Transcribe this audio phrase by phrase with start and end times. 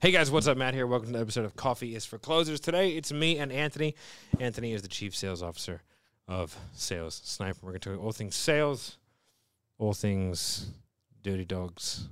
[0.00, 0.56] Hey guys, what's up?
[0.56, 0.86] Matt here.
[0.86, 2.60] Welcome to the episode of Coffee is for Closers.
[2.60, 3.96] Today it's me and Anthony.
[4.38, 5.82] Anthony is the chief sales officer
[6.28, 7.58] of Sales Sniper.
[7.62, 8.96] We're going to talk all things sales,
[9.76, 10.70] all things
[11.22, 12.08] dirty dogs,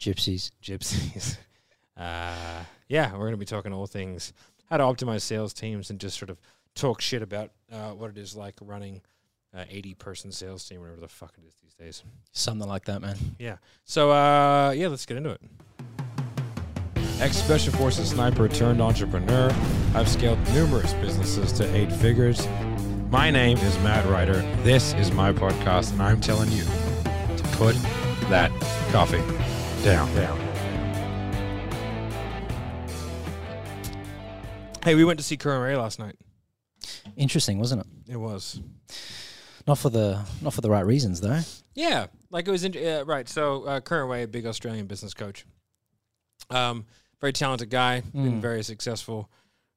[0.00, 0.50] Gypsies.
[0.62, 1.36] gypsies.
[1.96, 4.32] Uh, yeah, we're going to be talking all things
[4.68, 6.40] how to optimize sales teams and just sort of
[6.74, 9.00] talk shit about uh, what it is like running
[9.56, 12.02] uh, 80 person sales team, whatever the fuck it is these days.
[12.32, 13.16] Something like that, man.
[13.38, 13.58] Yeah.
[13.84, 15.40] So, uh, yeah, let's get into it.
[17.20, 19.50] Ex Special Forces sniper turned entrepreneur.
[19.94, 22.46] I've scaled numerous businesses to eight figures.
[23.10, 24.40] My name is Matt Ryder.
[24.62, 27.76] This is my podcast, and I'm telling you to put
[28.28, 28.50] that
[28.90, 29.22] coffee
[29.84, 30.12] down.
[30.16, 30.40] down.
[34.82, 36.16] Hey, we went to see Kerwin Rae last night.
[37.16, 38.12] Interesting, wasn't it?
[38.14, 38.60] It was.
[39.66, 41.40] Not for the not for the right reasons though.
[41.74, 43.26] Yeah, like it was in, uh, right.
[43.28, 45.46] So uh, Kerwin Rae, a big Australian business coach,
[46.50, 46.84] um,
[47.24, 48.40] very talented guy, been Mm.
[48.42, 49.30] very successful.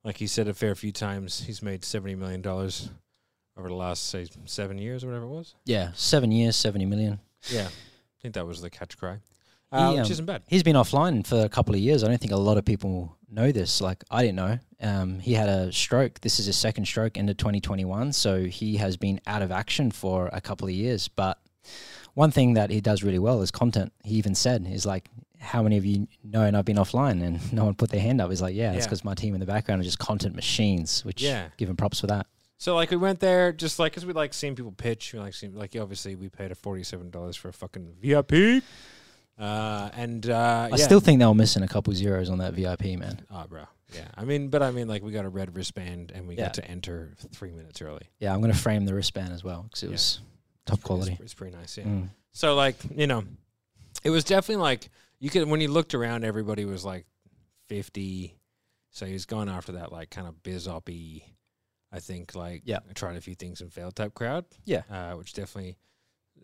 [0.03, 2.89] Like he said a fair few times, he's made seventy million dollars
[3.57, 5.55] over the last say seven years or whatever it was.
[5.65, 7.19] Yeah, seven years, seventy million.
[7.49, 9.19] Yeah, I think that was the catch cry,
[9.71, 10.43] uh, He, which um, isn't bad.
[10.47, 12.03] He's been offline for a couple of years.
[12.03, 13.79] I don't think a lot of people know this.
[13.79, 14.59] Like I didn't know.
[14.81, 16.19] Um, he had a stroke.
[16.19, 18.11] This is his second stroke into 2021.
[18.11, 21.07] So he has been out of action for a couple of years.
[21.07, 21.39] But
[22.13, 23.93] one thing that he does really well is content.
[24.03, 27.53] He even said, "He's like." How many of you know and I've been offline and
[27.53, 28.29] no one put their hand up?
[28.29, 28.85] He's like, yeah, that's Yeah.
[28.87, 31.49] because my team in the background are just content machines, which Yeah.
[31.57, 32.27] give him props for that.
[32.59, 35.13] So like we went there just like because we like seeing people pitch.
[35.13, 38.63] We like seeing like obviously we paid a forty seven dollars for a fucking VIP.
[39.37, 40.83] Uh, and uh, I yeah.
[40.83, 43.19] still think they were missing a couple zeros on that VIP, man.
[43.29, 43.65] Oh, bro.
[43.93, 44.07] Yeah.
[44.15, 46.45] I mean, but I mean, like, we got a red wristband and we Yeah.
[46.45, 48.01] got to enter three minutes early.
[48.19, 49.91] Yeah, I'm going to frame the wristband as well because it Yeah.
[49.91, 50.19] was
[50.65, 51.11] top It's- quality.
[51.13, 51.77] It's, it's pretty nice.
[51.77, 51.83] Yeah.
[51.83, 52.09] Mm.
[52.31, 53.25] So, like, you know,
[54.03, 54.89] it was definitely like,
[55.19, 57.05] you could, when he looked around, everybody was like
[57.69, 58.35] 50.
[58.91, 62.79] So he was going after that, like, kind of biz op I think, like, Yeah.
[62.95, 64.45] tried a few things and failed type crowd.
[64.65, 64.83] Yeah.
[64.89, 65.77] Uh, which definitely.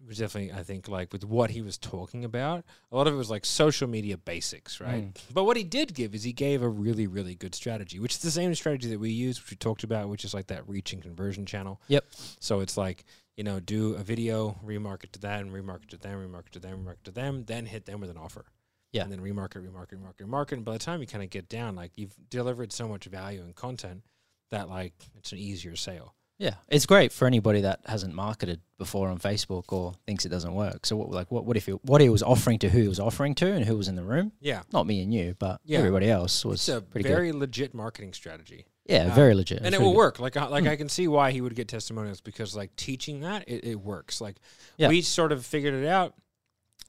[0.06, 3.18] Which definitely, I think, like with what he was talking about, a lot of it
[3.18, 5.14] was like social media basics, right?
[5.14, 5.22] Mm.
[5.32, 8.18] But what he did give is he gave a really, really good strategy, which is
[8.22, 10.94] the same strategy that we use, which we talked about, which is like that reach
[10.94, 11.80] and conversion channel.
[11.90, 12.06] Yep.
[12.40, 13.06] So it's like,
[13.38, 16.84] you know, do a video, remarket to that, and remarket to them, remarket to them,
[16.84, 18.46] remarket to them, then hit them with an offer.
[18.94, 19.04] Yeah.
[19.04, 20.52] And then remarket, remarket, remarket, remarket.
[20.54, 23.42] And by the time you kind of get down, like you've delivered so much value
[23.42, 24.04] and content
[24.52, 26.14] that like it's an easier sale.
[26.40, 30.54] Yeah, it's great for anybody that hasn't marketed before on Facebook or thinks it doesn't
[30.54, 30.86] work.
[30.86, 33.00] So, what like what what if he, what he was offering to who he was
[33.00, 34.32] offering to and who was in the room?
[34.42, 34.64] Yeah.
[34.74, 35.78] Not me and you, but Yeah.
[35.80, 38.66] everybody else was It's a pretty very legit marketing strategy.
[38.86, 39.62] Yeah, uh, very legit.
[39.64, 39.98] and it will good.
[39.98, 40.20] work.
[40.20, 40.72] Like, I- like Hmm.
[40.72, 44.20] I can see why he would get testimonials because, like, teaching that it, it works.
[44.20, 44.38] Like,
[44.76, 44.90] Yeah.
[44.90, 46.16] we sort of figured it out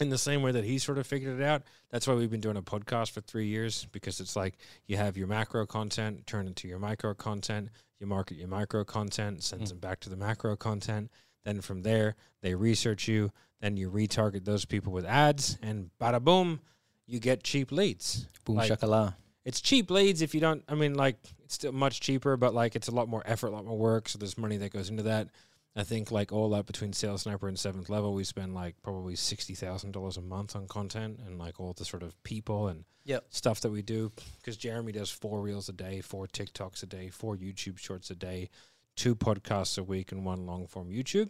[0.01, 1.63] in the same way that he sort of figured it out.
[1.91, 4.55] That's why we've been doing a podcast for three years because it's like
[4.87, 7.69] you have your macro content turn into your micro content.
[8.01, 9.75] You market your micro content, sends Hmm.
[9.75, 11.11] them back to the macro content.
[11.45, 13.31] Then from there, they research you.
[13.61, 16.61] Then you retarget those people with ads, and bada boom,
[17.07, 19.15] you get cheap leads Boom like- shakala.
[19.45, 22.75] it's cheap leads if you don't i mean like it's still much cheaper but like
[22.75, 25.03] it's a lot more effort a lot more work so there's money that goes into
[25.03, 25.29] that
[25.77, 29.15] i think like all up between sales sniper and seventh level we spend like probably
[29.15, 33.27] $60000 a month on content and like all the sort of people and Yep.
[33.31, 37.11] stuff that we do because jeremy does four reels a day four tiktoks a day
[37.11, 38.49] four youtube shorts a day
[38.97, 41.29] two podcasts a week and one long form youtube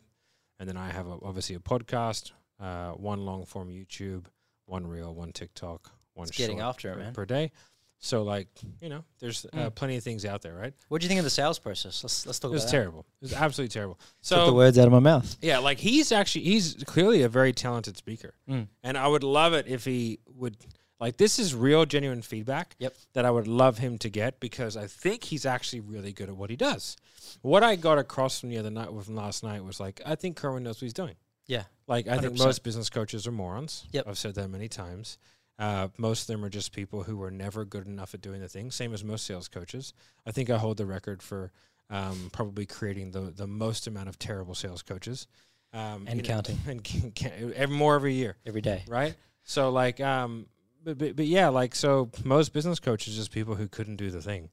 [0.61, 2.31] and then i have a, obviously a podcast
[2.61, 4.27] uh, one long form youtube
[4.67, 7.13] one reel one tiktok one It's getting short after it, man.
[7.13, 7.51] per day
[7.99, 8.49] so like
[8.81, 9.75] you know, there's uh, Mm.
[9.75, 10.75] plenty of things out there, right?
[10.89, 12.03] What do you think of the sales process?
[12.05, 12.77] Let's let's talk It was about that.
[12.79, 13.01] terrible.
[13.21, 13.99] It was absolutely terrible.
[14.23, 15.37] Took the words out of my mouth.
[15.41, 18.69] yeah, like he's actually he's clearly a very talented speaker, Mm.
[18.83, 20.57] and I would love it if he would
[21.01, 22.77] like this is real genuine feedback.
[22.79, 22.95] Yep.
[23.15, 26.37] That I would love him to get because I think he's actually really good at
[26.37, 26.97] what he does.
[27.43, 30.37] What I got across from the other night from last night was like I think
[30.37, 31.15] Kerwin knows what he's doing.
[31.47, 31.65] Yeah.
[31.87, 32.39] Like I think 100%.
[32.45, 33.85] most business coaches are morons.
[33.93, 34.09] Yep.
[34.09, 35.19] I've said that many times.
[35.59, 38.49] Uh, most of them are just people who were never good enough at doing the
[38.49, 38.71] thing.
[38.71, 39.95] Same as most sales coaches.
[40.27, 41.53] I think I hold the record for
[41.91, 45.27] um, probably creating the the most amount of terrible sales coaches.
[45.73, 46.59] Um, And you know, counting.
[46.67, 48.85] and every more every year, Every day.
[48.89, 49.15] right?
[49.45, 50.47] So like, um,
[50.83, 54.11] but, but but yeah, like so most business coaches are just people who couldn't do
[54.11, 54.51] the thing,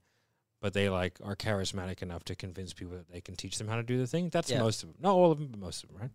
[0.62, 3.76] but they like are charismatic enough to convince people that they can teach them how
[3.78, 4.30] to do the thing.
[4.30, 4.60] That's Yeah.
[4.60, 6.12] most of them, not all of them, but most of them, right?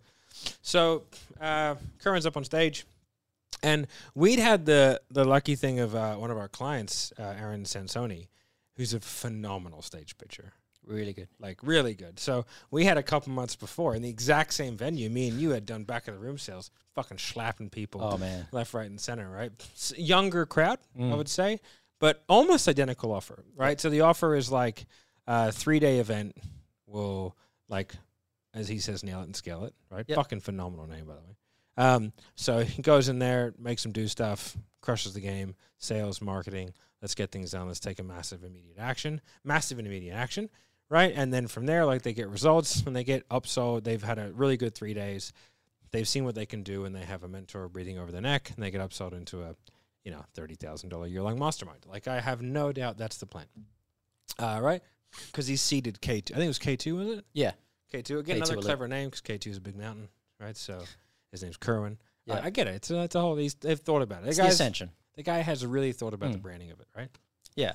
[0.62, 1.04] So
[1.40, 2.84] uh, Kerwin's up on stage,
[3.62, 7.64] and we'd had the the lucky thing of uh, one of our clients, uh, Aaron
[7.64, 8.28] Sansoni,
[8.76, 10.52] who's a phenomenal stage pitcher.
[10.86, 11.26] Really good.
[11.40, 12.20] like really good.
[12.20, 15.10] So we had a couple months before in the exact same venue.
[15.10, 18.46] Me and you had done back of the room sales, fucking slapping people Oh man.
[18.52, 19.28] left, right, and center.
[19.28, 21.16] Right, S- younger crowd, I Mm.
[21.16, 21.58] would say,
[21.98, 23.80] but almost identical offer, right?
[23.80, 24.86] So the offer is like
[25.26, 26.36] a three day event.
[26.86, 27.36] Will
[27.68, 27.92] like,
[28.54, 30.04] as he says, nail it and scale it, right?
[30.06, 30.14] Yep.
[30.14, 31.36] Fucking phenomenal name, by the way.
[31.76, 36.72] Um, so he goes in there, makes them do stuff, crushes the game, sales, marketing.
[37.02, 37.66] Let's get things done.
[37.66, 40.48] Let's take a massive immediate action, massive and immediate action,
[40.88, 41.12] right?
[41.14, 43.84] And then from there, like they get results and they get upsold.
[43.84, 45.32] They've had a really good three days.
[45.92, 48.50] They've seen what they can do, and they have a mentor breathing over their neck,
[48.54, 49.54] and they get upsold into a,
[50.04, 51.86] you know, thirty thousand dollar year long mastermind.
[51.86, 53.46] Like I have no doubt that's the plan,
[54.38, 54.82] uh, right?
[55.26, 56.34] Because he's seeded K two.
[56.34, 57.24] I think it was K two, was it?
[57.32, 57.52] Yeah.
[57.92, 58.18] K two.
[58.18, 60.08] Again, K2 another clever name because K two is a big mountain,
[60.40, 60.56] right?
[60.56, 60.82] So
[61.36, 61.98] his name's Kerwin.
[62.24, 62.34] Yeah.
[62.36, 62.74] I, I get it.
[62.74, 63.36] It's a, it's a whole.
[63.36, 64.24] He's, they've thought about it.
[64.24, 64.90] The It's the ascension.
[65.14, 66.42] the guy has really thought about the Mm.
[66.42, 67.08] branding of it, right?
[67.54, 67.72] Yeah.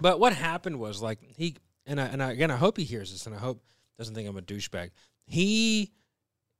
[0.00, 1.56] But what happened was like he
[1.86, 3.62] and I, and I, again I hope he hears this and I hope
[3.96, 4.90] doesn't think I'm a douchebag.
[5.26, 5.92] He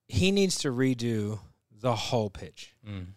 [0.06, 1.38] he needs to redo
[1.70, 2.74] the whole pitch.
[2.88, 3.08] Mm.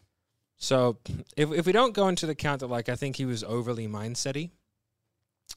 [0.58, 0.98] So
[1.38, 3.88] if if we don't go into the count that like I think he was overly
[3.88, 4.50] mindsety,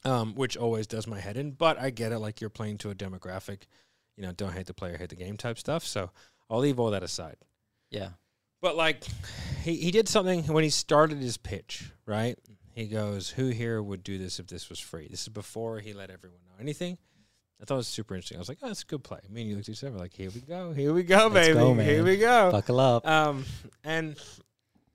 [0.03, 2.19] um, which always does my head in, but I get it.
[2.19, 3.63] Like you're playing to a demographic,
[4.15, 5.85] you know, don't hate the player, hate the game type stuff.
[5.85, 6.11] So
[6.49, 7.37] I'll leave all that aside.
[7.91, 8.09] Yeah.
[8.61, 9.03] But like
[9.63, 12.37] he, he did something when he started his pitch, right?
[12.73, 15.07] He goes, Who here would do this if this was free?
[15.09, 16.97] This is before he let everyone know anything.
[17.61, 18.37] I thought it was super interesting.
[18.37, 19.19] I was like, Oh, that's a good play.
[19.29, 21.47] Me and you looked at each other like, Here we go, here we go, Let's
[21.47, 21.59] baby.
[21.59, 22.51] go, Here we go.
[22.51, 23.07] Buckle up.
[23.07, 23.45] Um
[23.83, 24.17] and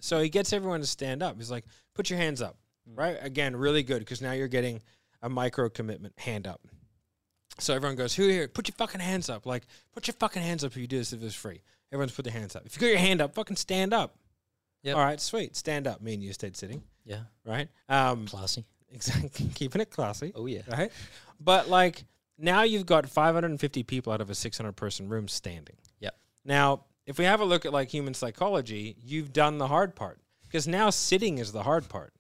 [0.01, 1.37] so he gets everyone to stand up.
[1.37, 1.65] He's like,
[1.95, 2.57] Put your hands up.
[2.93, 3.19] Right?
[3.21, 4.83] Again, really good because now you're getting
[5.23, 6.61] a micro commitment hand up.
[7.61, 8.49] So everyone goes, Who here?
[8.49, 9.47] Put your fucking hands up.
[9.47, 11.61] Like, put your fucking hands up if you do this if it's free.
[11.93, 12.65] Everyone's put their hands up.
[12.67, 14.17] If you got your hand up, fucking stand up.
[14.83, 14.97] Yep.
[14.97, 15.57] All right, sweet.
[15.57, 16.01] Stand up.
[16.01, 17.21] Me and you stayed sitting, yeah.
[17.45, 17.69] right?
[17.89, 18.65] Um, Classy.
[18.91, 19.47] exactly.
[19.55, 20.63] Keeping it classy, Oh yeah.
[20.71, 20.91] right?
[21.39, 22.05] But like
[22.39, 25.77] now you've got 550 people out of a 600 person room standing.
[26.01, 26.17] Yep.
[26.47, 30.19] Now, if we have a look at like human psychology, you've done the hard part
[30.45, 32.15] because now sitting is the hard part,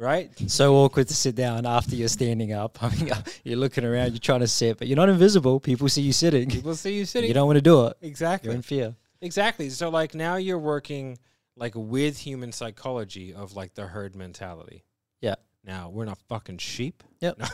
[0.00, 0.30] right?
[0.50, 2.78] So awkward to sit down after you're standing up.
[2.82, 3.12] I mean,
[3.44, 5.60] you're looking around, you're trying to sit, but you're not invisible.
[5.60, 6.48] People see you sitting.
[6.48, 7.28] People see you sitting.
[7.28, 7.96] You don't want to do it.
[8.00, 8.48] exactly.
[8.48, 8.96] You're in fear.
[9.20, 9.68] Exactly.
[9.70, 11.18] So like now you're working
[11.56, 14.84] like with human psychology of like the herd mentality.
[15.20, 15.34] Yeah.
[15.62, 17.02] Now we're not fucking sheep.
[17.20, 17.38] Yep.
[17.38, 17.46] No.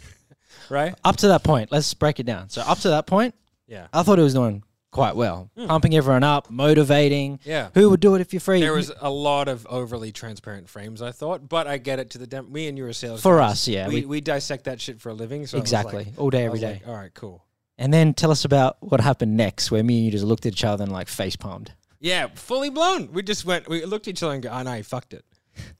[0.70, 0.94] right?
[1.04, 2.48] Up to that point, let's break it down.
[2.48, 3.34] So up to that point,
[3.66, 3.88] Yeah.
[3.92, 4.62] I thought it was doing
[4.94, 5.66] quite well, Hmm.
[5.66, 7.40] pumping everyone up, motivating.
[7.44, 7.68] Yeah.
[7.74, 8.60] Who would do it if you're free?
[8.60, 12.18] There was a lot of overly transparent frames, I thought, but I get it to
[12.18, 13.52] the dem- me and you were sales for guys.
[13.52, 15.46] us, yeah, we, we, we dissect that shit for a living.
[15.46, 16.80] So was like- exactly all day, every day.
[16.82, 17.44] like, All right, cool.
[17.76, 20.52] And then tell us about what happened next, where me and you just looked at
[20.52, 21.72] each other and like face palmed.
[21.98, 23.12] Yeah, fully blown.
[23.12, 23.68] We just went.
[23.68, 25.24] We looked at each other and go, "I know fucked it."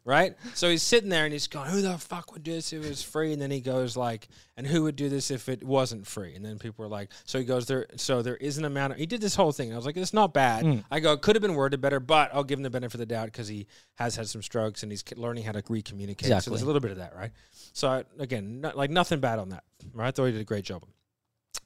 [0.04, 0.36] Right?
[0.54, 2.88] So he's sitting there and he's going, Who the fuck would do this if it
[2.88, 3.32] was free?
[3.32, 6.34] And then he goes like, and who would do this if it wasn't free?
[6.34, 8.98] And then people are like, so he goes, There so there is an amount of
[8.98, 9.72] he did this whole thing.
[9.72, 10.64] I was like, It's not bad.
[10.64, 10.84] Mm.
[10.90, 13.00] I go, it could have been worded better, but I'll give him the benefit of
[13.00, 16.42] the doubt because he has had some strokes and he's learning how to recommunicate.
[16.42, 17.30] So there's a little bit of that, right?
[17.72, 19.64] So I, again, not, like nothing bad on that.
[19.92, 20.08] Right?
[20.08, 20.84] I thought he did a great job.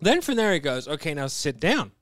[0.00, 1.92] Then from there he goes, Okay, now sit down.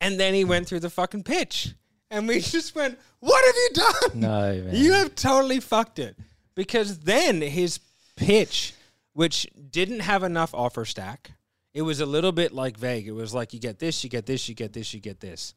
[0.00, 1.74] And then he went through the fucking pitch.
[2.10, 4.20] And we just went, What have you done?
[4.20, 4.74] No, man.
[4.74, 6.16] You have totally fucked it.
[6.54, 7.78] Because then his
[8.16, 8.74] pitch,
[9.12, 11.32] which didn't have enough offer stack,
[11.74, 13.06] it was a little bit like vague.
[13.06, 15.54] It was like you get this, you get this, you get this, you get this.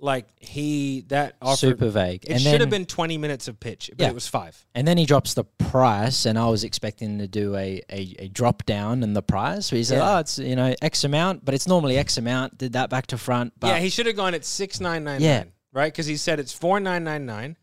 [0.00, 2.24] Like he that offer super vague.
[2.24, 4.10] it and should then, have been twenty minutes of pitch, but Yeah.
[4.10, 4.64] it was five.
[4.76, 8.28] And then he drops the price, and I was expecting to do a, a, a
[8.28, 9.68] drop down in the price.
[9.70, 10.14] He said, Yeah.
[10.14, 13.18] "Oh, it's you know X amount, but it's normally X amount." Did that back to
[13.18, 15.38] front, but yeah, he should have gone at six nine nine Yeah.
[15.38, 15.92] nine, right?
[15.92, 17.56] Because he said it's four nine nine nine.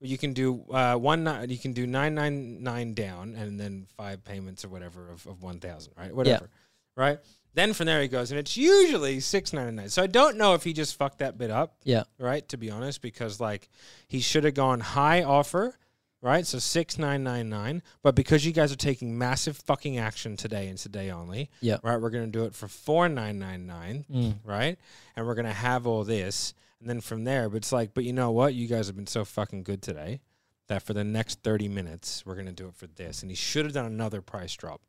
[0.00, 1.24] You can do uh, one.
[1.48, 5.42] You can do nine nine nine down, and then five payments or whatever of, of
[5.42, 6.14] one thousand, right?
[6.14, 6.50] Whatever,
[6.96, 7.18] right?
[7.54, 9.88] Then from there he goes, and it's usually six ninety nine.
[9.88, 12.46] So I don't know if he just fucked that bit up, yeah, right?
[12.48, 13.68] To be honest, because like
[14.08, 15.78] he should have gone high offer,
[16.20, 16.44] right?
[16.44, 17.80] So six nine nine nine.
[18.02, 21.78] But because you guys are taking massive fucking action today and today only, Yeah.
[21.82, 21.96] right?
[21.98, 24.34] We're gonna do it for four nine nine nine Mm.
[24.44, 24.76] right?
[25.16, 26.52] And we're gonna have all this,
[26.84, 28.52] and then from there, but it's like, but you know what?
[28.52, 30.20] You guys have been so fucking good today
[30.66, 33.22] that for the next thirty minutes, we're gonna do it for this.
[33.22, 34.82] And he should have done another price drop,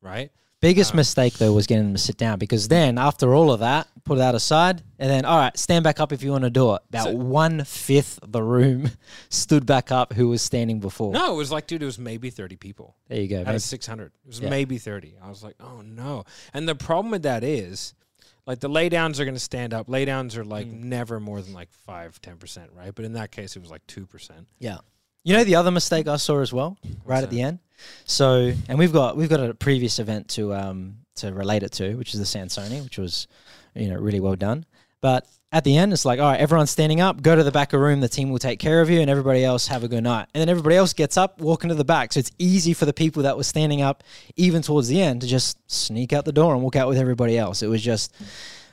[0.00, 0.30] right?
[0.60, 3.60] Biggest Uh, mistake though was getting them to sit down because then after all of
[3.60, 6.48] that, put that aside, and then all right, stand back up if you want to
[6.50, 6.80] do it.
[6.88, 8.90] About So- one fifth the room
[9.28, 11.12] stood back up who was standing before.
[11.12, 13.40] No, it was like, dude, it was maybe thirty people There you go.
[13.40, 13.54] out man.
[13.56, 14.12] of six hundred.
[14.24, 14.48] It was Yeah.
[14.48, 15.14] maybe thirty.
[15.22, 16.24] I was like, oh no.
[16.54, 17.92] And the problem with that is.
[18.46, 19.86] Like the laydowns are going to stand up.
[19.88, 20.84] Laydowns are like Mm.
[20.84, 22.94] never more than like five, ten percent, right?
[22.94, 24.48] But in that case, it was like two percent.
[24.58, 24.78] Yeah.
[25.22, 27.58] You know the other mistake I saw as well, right at the end.
[28.04, 31.94] So, and we've got we've got a previous event to um to relate it to,
[31.96, 33.26] which is the Sansoni, which was
[33.74, 34.66] you know really well done.
[35.00, 37.72] But at the end, it's like, all right, everyone's standing up, go to the back
[37.72, 39.88] of the room, the team will take care of you, and everybody else have a
[39.88, 40.26] good night.
[40.34, 42.12] And then everybody else gets up, walk into the back.
[42.12, 44.02] So it's easy for the people that were standing up,
[44.36, 47.38] even towards the end, to just sneak out the door and walk out with everybody
[47.38, 47.62] else.
[47.62, 48.12] It was just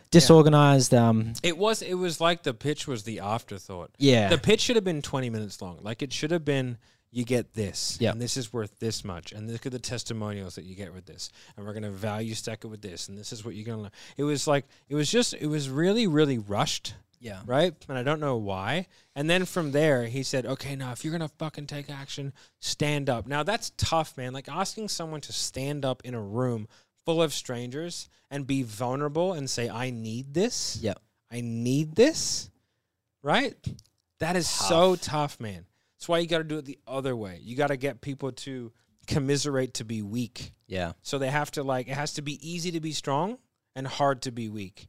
[0.10, 0.94] disorganized.
[0.94, 3.92] Um, It was it was like the pitch was the afterthought.
[3.98, 4.30] yeah.
[4.30, 5.80] The pitch should have been 20 minutes long.
[5.82, 6.78] Like it should have been
[7.12, 8.14] you get this Yep.
[8.14, 11.06] and this is worth this much and look at the testimonials that you get with
[11.06, 13.66] this and we're going to value stack it with this and this is what you're
[13.66, 13.92] going to learn.
[14.18, 17.42] It was like it was just it was really really rushed, yeah.
[17.46, 17.74] right?
[17.90, 18.88] And I don't know why.
[19.16, 22.34] And then from there he said, "Okay, now if you're going to fucking take action,
[22.60, 24.32] stand up." Now that's tough, man.
[24.32, 26.68] Like asking someone to stand up in a room
[27.06, 31.00] full of strangers and be vulnerable and say, "I need this." Yep.
[31.30, 32.50] I need this,
[33.22, 33.56] right?
[34.20, 35.66] That is so tough, man.
[36.02, 37.38] That's why you got to do it the other way.
[37.44, 38.72] You got to get people to
[39.06, 40.52] commiserate to be weak.
[40.66, 40.94] Yeah.
[41.04, 43.38] So they have to like it has to be easy to be strong
[43.76, 44.88] and hard to be weak.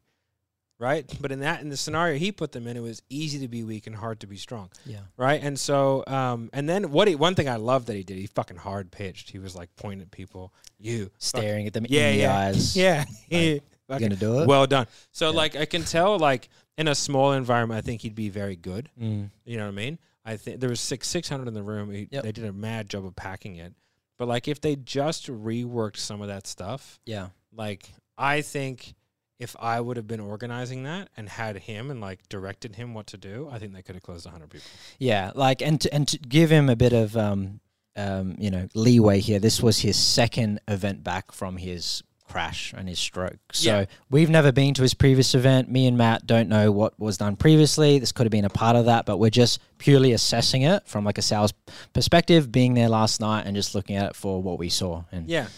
[0.79, 1.05] Right?
[1.21, 3.63] But in that in the scenario he put them in, it was easy to be
[3.63, 4.71] weak and hard to be strong.
[4.87, 5.01] Yeah.
[5.19, 5.39] Right?
[5.43, 8.27] And so um and then what he one thing I love that he did, he
[8.27, 9.31] fucking hard pitched.
[9.31, 12.37] He was like pointing at people, you Staring at them yeah, in the yeah.
[12.39, 12.75] eyes.
[12.85, 13.05] Yeah.
[13.29, 14.49] You Fucking- gonna do it?
[14.49, 14.87] well done.
[15.11, 15.37] So Yeah.
[15.37, 18.89] like I can tell like in a small environment I think he'd be very good.
[18.99, 19.29] Mm.
[19.45, 19.99] You know what I mean?
[20.25, 21.91] I think there was six six hundred in the room.
[21.91, 22.23] He, Yep.
[22.23, 23.75] They did a mad job of packing it.
[24.19, 27.29] But like if they just reworked some of that stuff, Yeah.
[27.53, 28.95] like I think
[29.41, 33.09] if I would have been organizing that and had him and like directed him what
[33.09, 34.69] to do, I think they could have closed hundred people.
[35.01, 37.59] Yeah, like and to, and to give him a bit of um,
[37.97, 39.41] um, you know leeway here.
[39.41, 43.39] This was his second event back from his crash and his stroke.
[43.53, 43.85] So Yeah.
[44.11, 45.71] we've never been to his previous event.
[45.71, 47.99] Me and Matt don't know what was done previously.
[47.99, 51.05] This could have been a part of that, but we're just purely assessing it from
[51.05, 51.53] like a sales
[51.93, 52.51] perspective.
[52.51, 55.05] Being there last night and just looking at it for what we saw.
[55.13, 55.49] And Yeah,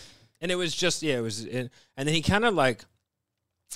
[0.41, 2.85] and it was just yeah, it was, and then he kind of like,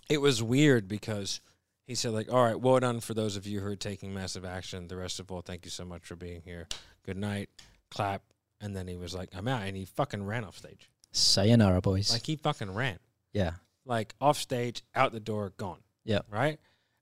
[0.08, 1.40] it was weird because
[1.86, 4.44] he said like, all right, well done for those of you who are taking massive
[4.44, 4.88] action.
[4.88, 6.66] The rest of all, thank you so much for being here.
[7.06, 7.48] Good night,
[7.90, 8.22] clap,
[8.60, 10.90] and then he was like, I'm out, and he fucking ran off stage.
[11.18, 12.12] Sayonara, boys.
[12.12, 12.98] Like he fucking ran,
[13.32, 13.52] yeah,
[13.84, 15.80] like off stage, out the door, gone.
[16.04, 16.20] Yeah.
[16.30, 16.58] Right,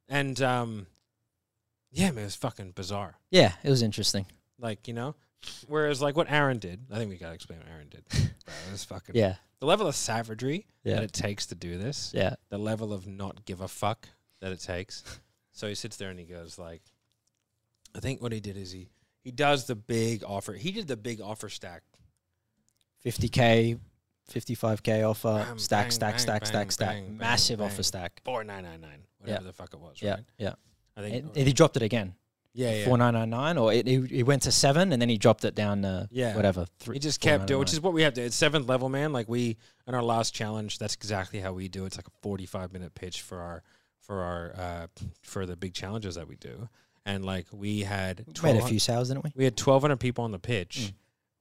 [0.09, 0.87] and um,
[1.93, 3.17] yeah, man, it was fucking bizarre.
[3.31, 4.27] yeah, it was interesting.
[4.59, 5.15] Like you know,
[5.69, 8.05] whereas like what Aaron did, I think we gotta explain what Aaron did.
[8.11, 10.95] Bro, it was fucking Yeah, the level of savagery Yeah.
[10.97, 14.09] that it takes to do this, yeah, the level of not give a fuck
[14.41, 15.03] that it takes.
[15.53, 16.83] so he sits there and he goes like,
[17.95, 18.89] I think what he did is he
[19.23, 20.53] he does the big offer.
[20.55, 21.83] He did the big offer stack.
[23.01, 23.77] fifty k.
[24.33, 28.21] 55k offer, Bang, stack, bang, stack, bang, stack, stack, stack, massive offer stack.
[28.25, 29.47] Four nine nine nine, whatever Yeah.
[29.47, 29.99] the fuck it was.
[30.03, 30.25] Yeah, right?
[30.39, 30.53] yeah.
[30.97, 31.15] I think.
[31.17, 32.15] And, and he dropped it again.
[32.55, 32.85] yeah, yeah.
[32.87, 35.45] four nine nine nine, or it, it, it went to seven, and then he dropped
[35.45, 36.35] it down to Yeah.
[36.35, 36.67] whatever.
[36.81, 38.23] Three, He just kept doing, which is what we have to.
[38.23, 39.13] It's seventh level, man.
[39.13, 39.57] Like we
[39.87, 41.85] in our last challenge, that's exactly how we do.
[41.85, 43.63] It's like a forty-five minute pitch for our
[44.01, 44.87] for our uh
[45.23, 46.69] for the big challenges that we do,
[47.05, 49.33] and like we had we made a few sales, didn't we?
[49.37, 50.79] we had twelve hundred people on the pitch.
[50.79, 50.93] Mm.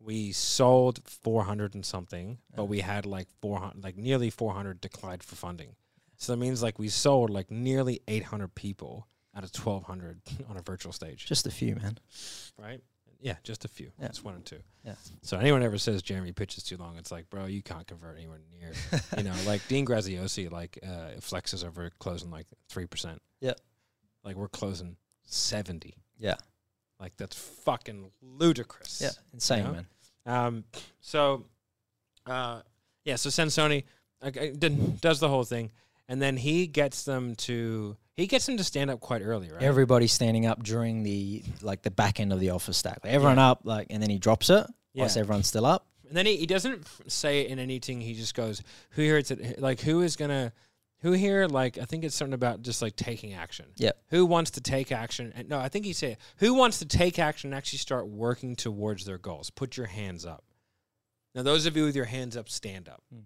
[0.06, 4.54] We sold four hundred and something, but we had like four hundred, like nearly four
[4.54, 5.76] hundred declined for funding.
[6.18, 10.22] So that means like we sold like nearly eight hundred people out of twelve hundred
[10.50, 11.98] on a virtual stage, Just a few, man.
[12.58, 12.82] right?
[13.20, 13.92] Yeah, just a few.
[14.00, 14.06] Yeah.
[14.08, 14.60] It's one and two.
[14.84, 14.94] Yeah.
[15.24, 18.40] So anyone ever says Jeremy pitches too long, it's like, bro, you can't convert anywhere
[18.52, 18.74] near.
[19.18, 23.22] you know, like Dean Graziosi, like uh, flexes over closing like three percent.
[23.42, 23.54] Yeah.
[24.24, 25.96] Like we're closing seventy.
[26.20, 26.36] Yeah,
[27.00, 27.36] Like that's
[27.66, 29.02] fucking ludicrous.
[29.02, 29.72] yeah, insane, know?
[29.74, 29.88] man.
[30.26, 30.64] Um.
[31.02, 31.46] So,
[32.26, 32.62] uh,
[33.04, 33.16] yeah.
[33.16, 33.84] So Sansoni
[34.22, 35.72] uh, did- does the whole thing,
[36.10, 39.62] and then he gets them to he gets them to stand up quite early, right?
[39.62, 43.00] Everybody standing up during the like the back end of the office stack.
[43.04, 44.66] Like, everyone up, like, and then he drops it.
[44.96, 45.22] Whilst Yeah.
[45.22, 45.86] everyone's still up.
[46.08, 48.00] And then he, he doesn't say it in anything.
[48.00, 49.18] He just goes, "Who here?
[49.18, 50.54] It's like who is gonna."
[51.00, 53.66] Who here, like, I think it's something about just like taking action.
[53.76, 54.02] Yep.
[54.10, 55.34] Who wants to take action?
[55.36, 58.56] And no, I think he said, who wants to take action and actually start working
[58.56, 59.50] towards their goals?
[59.50, 60.44] Put your hands up.
[61.36, 63.04] Now, those of you with your hands up, stand up.
[63.14, 63.20] Hmm.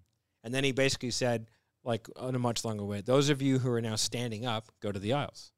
[0.43, 1.47] And then he basically said,
[1.83, 4.91] like, on a much longer way, those of you who are now standing up, go
[4.91, 5.51] to the aisles.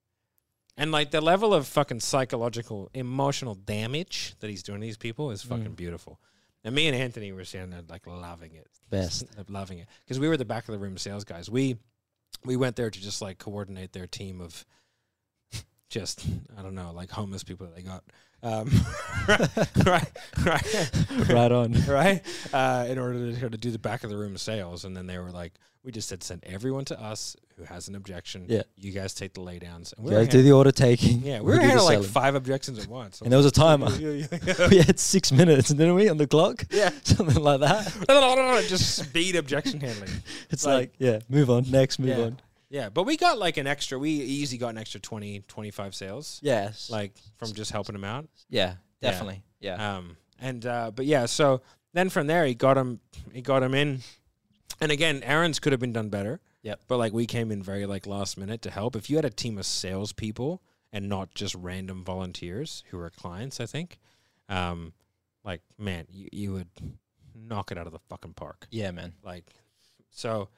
[0.78, 5.32] And like the level of fucking psychological, emotional damage that he's doing to these people
[5.32, 5.76] is fucking Mm.
[5.76, 6.20] beautiful.
[6.64, 9.26] And me and Anthony were standing there like loving it, Best.
[9.50, 11.50] loving it, because we were the back of the room sales guys.
[11.50, 11.78] We
[12.44, 14.66] we went there to just like coordinate their team of
[15.92, 16.26] just
[16.58, 18.04] I don't know, like homeless people that they got.
[18.44, 18.72] Um,
[19.86, 20.10] right,
[20.44, 20.92] right,
[21.30, 21.74] right on.
[21.88, 22.22] right.
[22.52, 25.20] Uh, in order to, to do the back of the room sales, and then they
[25.20, 28.46] were like, we just said send everyone to us who has an objection.
[28.48, 28.64] Yeah.
[28.78, 29.94] you guys take the laydowns.
[29.96, 31.22] And You we do the order taking.
[31.22, 32.10] yeah, we we'll were handling like selling.
[32.10, 33.22] five objections at once.
[33.22, 33.92] And there was a timer.
[34.00, 36.66] We had six minutes, didn't we, on the clock?
[36.72, 36.90] Yeah.
[37.04, 38.66] Something like that.
[38.68, 40.10] just speed objection handling.
[40.50, 42.24] It's Like- like, yeah, move on, next, move Yeah.
[42.26, 42.40] on.
[42.72, 44.00] Yeah, but we got like an extra.
[44.00, 46.90] We easy got an extra 20, 25 sales, Yes.
[46.90, 48.28] like from just helping him out.
[48.50, 49.12] yeah, Yeah.
[49.12, 49.44] definitely.
[49.60, 49.98] Yeah.
[49.98, 51.62] Um, and uh, but yeah, so
[51.94, 53.00] then from there he got him,
[53.34, 54.00] he got him in,
[54.80, 56.40] and again, Aaron's could have been done better.
[56.64, 56.82] Yep.
[56.88, 58.96] But like we came in very like last minute to help.
[58.96, 60.62] If you had a team of salespeople
[60.94, 64.00] and not just random volunteers who were clients, I think,
[64.48, 64.94] um,
[65.44, 66.70] like man, you, you would
[67.36, 68.68] knock it out of the fucking park.
[68.72, 69.14] yeah, man.
[69.24, 69.46] Like,
[70.12, 70.50] so,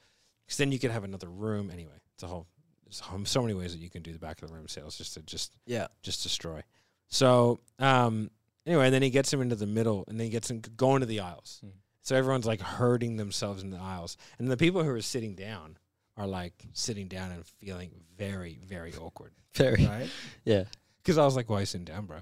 [0.46, 1.70] because then you could have another room.
[1.72, 2.48] Anyway, it's a whole.
[2.86, 4.98] There's so- so many ways that you can do the back of the room sales
[4.98, 5.88] just to just Yeah.
[6.02, 6.64] just destroy.
[7.08, 8.32] So, um,
[8.66, 11.06] anyway, then he gets him into the middle, and then he gets him going to
[11.06, 11.60] the aisles.
[11.62, 11.70] Hmm.
[12.02, 15.78] So everyone's like hurting themselves in the aisles, and the people who are sitting down
[16.18, 19.86] are like sitting down and feeling very, very awkward, Very.
[19.86, 20.10] right?
[20.46, 20.66] Yeah.
[21.02, 22.20] Because I was like, "Why are you sitting down, bro?"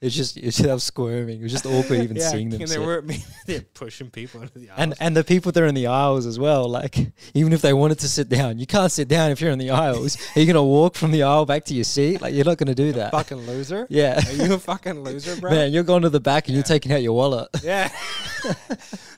[0.00, 1.40] It's just it's just squirming.
[1.40, 2.60] It was just awkward even yeah, seeing them.
[2.60, 2.80] and they sit.
[2.80, 3.04] were
[3.46, 4.78] they're pushing people into the aisles.
[4.78, 6.68] and and the people that are in the aisles as well.
[6.68, 6.96] Like
[7.34, 9.70] even if they wanted to sit down, you can't sit down if you're in the
[9.70, 10.16] aisles.
[10.36, 12.20] Are you gonna walk from the aisle back to your seat?
[12.20, 13.10] Like you're not gonna do that.
[13.10, 13.88] fucking loser.
[13.90, 14.20] Yeah.
[14.24, 15.50] Are you a fucking loser, bro?
[15.50, 17.48] Man, you're going to the back and you're taking out your wallet.
[17.64, 17.90] Yeah.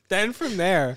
[0.08, 0.96] then from there,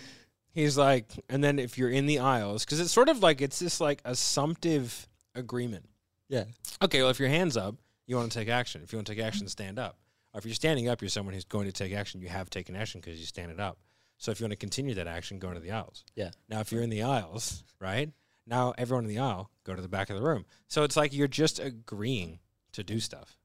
[0.54, 3.60] he's like, and then if you're in the aisles, because it's sort of like it's
[3.60, 5.90] this like assumptive agreement.
[6.30, 6.46] Yeah.
[6.82, 7.76] Okay, well, if your hands up,
[8.06, 8.82] you want to take action.
[8.84, 9.98] If you want to take action, stand up.
[10.34, 12.22] Or if you're standing up, you're someone who's going to take action.
[12.22, 13.78] You have taken action because you stand it up.
[14.18, 16.04] So if you want to continue that action, go into the aisles.
[16.16, 16.32] Yeah.
[16.50, 18.10] Now, if you're in the aisles, right
[18.48, 20.46] now, everyone in the aisle go to the back of the room.
[20.68, 22.40] So it's like you're just agreeing
[22.74, 23.38] to do stuff.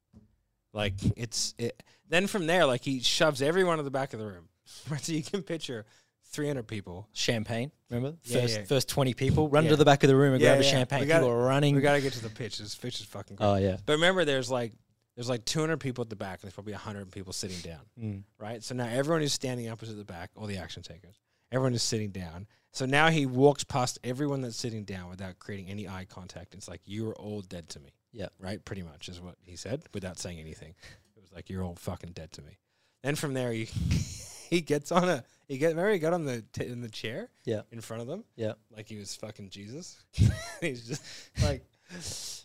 [0.72, 1.82] Like it's it.
[2.08, 4.48] Then from there, like he shoves everyone to the back of the room.
[4.88, 5.86] Right, so you can picture
[6.30, 7.08] 300 people.
[7.12, 8.16] Champagne, remember?
[8.24, 8.64] Yeah, first yeah.
[8.64, 9.70] first twenty people run Yeah.
[9.70, 11.00] to the back of the room and grab a champagne.
[11.00, 11.74] We gotta- people are running.
[11.74, 12.58] We got to get to the pitch.
[12.58, 13.46] This pitch is fucking great.
[13.46, 13.76] oh yeah.
[13.86, 14.72] but remember, there's like
[15.16, 16.34] there's like 200 people at the back.
[16.34, 17.80] And there's probably 100 people sitting down.
[18.00, 18.22] Mm.
[18.38, 18.62] right?
[18.62, 21.18] So now everyone who's standing up is at the back, all the action takers.
[21.50, 22.46] Everyone is sitting down.
[22.72, 26.54] So now he walks past everyone that's sitting down without creating any eye contact.
[26.54, 27.90] It's like you're all dead to me.
[28.12, 28.28] Yeah.
[28.38, 28.64] Right?
[28.64, 30.74] Pretty much is what he said without saying anything.
[31.16, 32.58] It was like you're all fucking dead to me.
[33.02, 33.64] Then from there he
[34.50, 37.62] he gets on a he get he got on the t- in the chair Yeah.
[37.72, 38.52] in front of them Yeah.
[38.74, 39.96] like he was fucking Jesus.
[40.60, 41.02] He's just
[41.42, 41.64] like,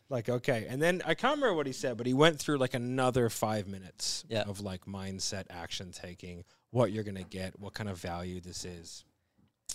[0.10, 0.65] like okay.
[0.69, 3.67] And then I can't remember what he said, but he went through like another five
[3.67, 4.43] minutes Yeah.
[4.43, 9.04] of like mindset, action taking, what you're gonna get, what kind of value this is.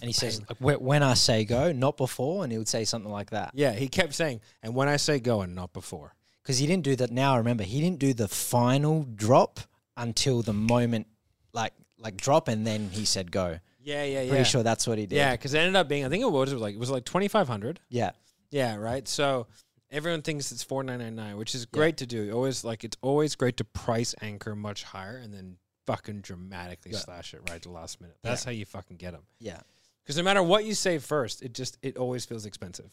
[0.01, 3.11] And he says, like, when I say go, not before, and he would say something
[3.11, 3.51] like that.
[3.55, 6.15] Yeah, he kept saying, and when I say go and not before.
[6.43, 9.59] Because he didn't do that now, I remember, he didn't do the final drop
[9.97, 11.09] until the moment,
[11.53, 13.59] like, like drop, and then he said go.
[13.81, 14.29] Yeah, yeah, yeah.
[14.31, 15.17] Pretty sure that's what he did.
[15.17, 16.91] Yeah, because it ended up being, I think it was, it was like it was
[16.91, 17.81] like twenty five hundred.
[17.89, 18.11] Yeah.
[18.51, 19.07] Yeah, right.
[19.09, 19.47] So
[19.91, 22.31] everyone thinks it's four nine nine nine, which is great to do.
[22.33, 25.57] Always like it's always great to price anchor much higher and then
[25.87, 26.99] fucking dramatically Yeah.
[26.99, 28.17] slash it right at the last minute.
[28.23, 29.23] That's how you fucking get them.
[29.39, 29.61] Yeah.
[30.03, 32.91] Because no matter what you say first, it just it always feels expensive.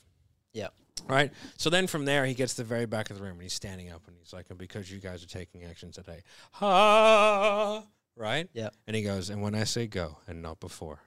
[0.54, 0.70] Yeah.
[1.10, 1.32] Right.
[1.58, 3.54] So then from there, he gets to the very back of the room and he's
[3.54, 6.22] standing up and he's like, "And because you guys are taking action today,
[6.54, 7.84] ha."
[8.18, 8.50] Right.
[8.54, 8.70] Yeah.
[8.88, 11.02] And he goes, "And when I say go and not before,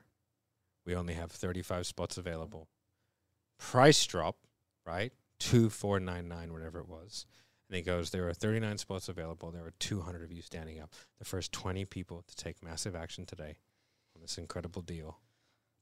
[0.85, 2.69] we only have thirty five spots available.
[3.59, 4.37] Price drop,
[4.87, 5.13] right?
[5.39, 7.27] Two four nine nine, whatever it was."
[7.69, 9.51] And he goes, There are 39 spots available.
[9.51, 10.95] There are 200 of you standing up.
[11.19, 13.59] The first 20 people to take massive action today
[14.17, 15.19] on this incredible deal.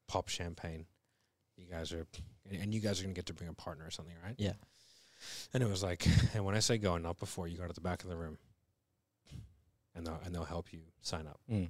[0.08, 0.86] Pop champagne.
[1.56, 2.06] You guys are,
[2.50, 4.34] and you guys are going to get to bring a partner or something, right?
[4.36, 4.54] Yeah.
[5.54, 7.72] And it was like, and when I say go, and not before, you go to
[7.72, 8.38] the back of the room
[9.96, 11.40] and they'll, and they'll help you sign up.
[11.50, 11.68] Mm.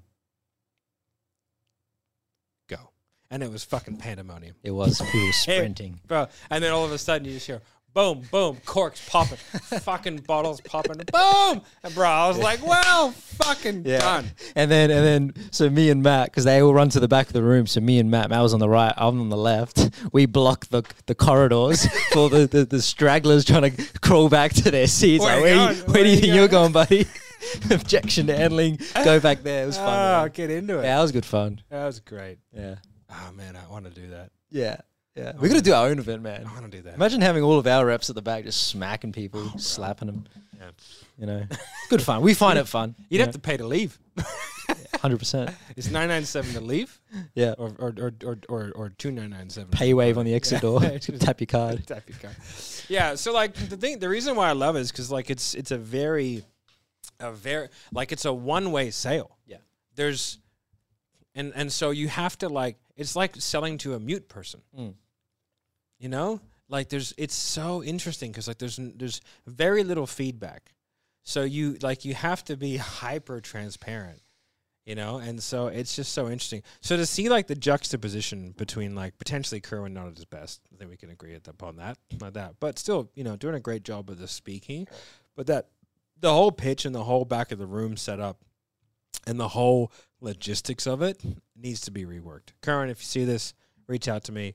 [2.69, 2.91] Go.
[3.31, 4.57] And it was fucking pandemonium.
[4.62, 5.01] It was.
[5.01, 6.01] Was sprinting.
[6.07, 7.61] Bro, and then all of a sudden you just hear
[7.95, 9.39] boom, boom, corks popping,
[9.81, 14.01] fucking bottles popping, boom, and bro, I was like, well, fucking Yeah.
[14.01, 14.31] done.
[14.55, 15.03] And then, and
[15.35, 17.67] then, so me and Matt, because they all run to the back of the room.
[17.67, 19.89] So me and Matt, Matt was on the right, I'm on the left.
[20.12, 24.71] We block the the corridors for the, the, the stragglers trying to crawl back to
[24.71, 25.25] their seats.
[25.25, 27.07] Where Like, where, you- Where where do you you think you're going, buddy?
[27.70, 28.78] Objection to handling.
[29.04, 29.64] Go back there.
[29.64, 29.88] It was fun.
[29.88, 30.30] Oh, man.
[30.32, 30.85] get into it.
[30.85, 31.61] Yeah, that was good fun.
[31.70, 32.38] That was great.
[32.52, 32.76] Yeah,
[33.11, 34.30] Oh man, I want to do that.
[34.50, 34.76] yeah,
[35.14, 35.32] yeah.
[35.38, 36.44] We're gonna do our own event, man.
[36.46, 36.94] I want to do that.
[36.94, 40.24] Imagine having all of our reps at the back, just smacking people, oh, slapping them.
[40.59, 40.70] Yeah.
[41.18, 41.42] You know,
[41.90, 42.22] good fun.
[42.22, 42.94] We find it fun.
[43.11, 43.98] You'd have to pay to leave.
[45.00, 45.50] hundred percent.
[45.76, 46.98] It's nine nine seven to leave,
[47.35, 47.54] Yeah.
[47.59, 49.70] or or or or or, or two nine nine seven.
[49.70, 50.61] Pay wave on the exit Yeah.
[50.61, 50.80] door.
[51.18, 51.87] Tap your card.
[51.87, 52.35] Tap your card.
[52.88, 53.14] Yeah.
[53.14, 55.70] So like the thing, the reason why I love it is because like it's it's
[55.70, 56.44] a very,
[57.20, 59.37] a very like it's a one way sale.
[59.46, 59.59] Yeah.
[59.94, 60.38] There's,
[61.35, 64.61] and and so you have to like it's like selling to a mute person.
[64.79, 64.94] Mm.
[65.98, 70.72] You know, like there's it's so interesting because like there's there's very little feedback.
[71.22, 74.20] So you like you have to be hyper transparent.
[74.87, 76.62] you know, and so it's just so interesting.
[76.81, 80.76] So to see like the juxtaposition between like potentially Kerwin not at his best, I
[80.76, 83.83] think we can agree upon that, like that, but still, you know, doing a great
[83.83, 84.87] job of the speaking,
[85.35, 85.68] but that
[86.20, 88.38] the whole pitch and the whole back of the room setup
[89.26, 91.22] and the whole logistics of it
[91.55, 92.52] needs to be reworked.
[92.62, 93.55] Kerwin, if you see this,
[93.87, 94.55] reach out to me.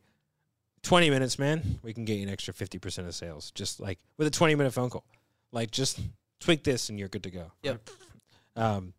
[0.83, 4.27] 20 minutes, man, we can get you an extra 50% of sales just like with
[4.27, 5.05] a 20 minute phone call.
[5.51, 5.99] Like just
[6.39, 7.51] tweak this and you're good to go.
[7.63, 7.89] Yep.
[8.55, 8.93] Um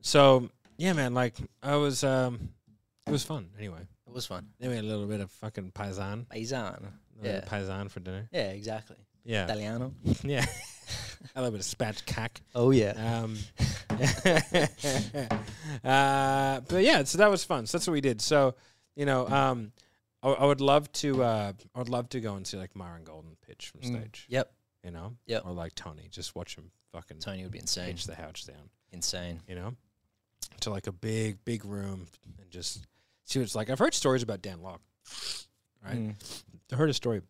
[0.00, 2.50] so yeah, man, like I was um
[3.06, 3.80] it was fun anyway.
[4.06, 4.48] It was fun.
[4.60, 6.26] Had a little bit of fucking paisan.
[6.26, 6.84] Paisan.
[7.22, 7.40] Yeah.
[7.40, 8.28] paisan for dinner.
[8.32, 8.96] Yeah, exactly.
[9.28, 9.44] Yeah.
[9.44, 9.92] Italiano.
[10.24, 10.44] Yeah.
[11.36, 12.30] a little bit of spatchcock.
[12.54, 12.92] Oh yeah.
[13.22, 13.36] Um,
[15.84, 17.66] uh, but yeah, so that was fun.
[17.66, 18.20] So that's what we did.
[18.20, 18.54] So
[18.96, 19.72] you know, um,
[20.22, 21.22] I, I would love to.
[21.22, 24.00] Uh, I would love to go and see like Myron Golden pitch from Mm.
[24.00, 24.26] stage.
[24.28, 24.52] Yep.
[24.84, 25.14] You know.
[25.26, 25.42] Yep.
[25.46, 27.92] Or like Tony, just watch him fucking Tony would be insane.
[27.92, 28.70] pitch the house down.
[28.92, 29.40] Insane.
[29.46, 29.74] You know,
[30.60, 32.06] to like a big, big room
[32.40, 32.86] and just
[33.24, 33.68] see what it's like.
[33.70, 34.80] I've heard stories about Dan Lok.
[35.84, 35.96] Right.
[35.96, 36.14] Mm.
[36.72, 37.20] I heard a story.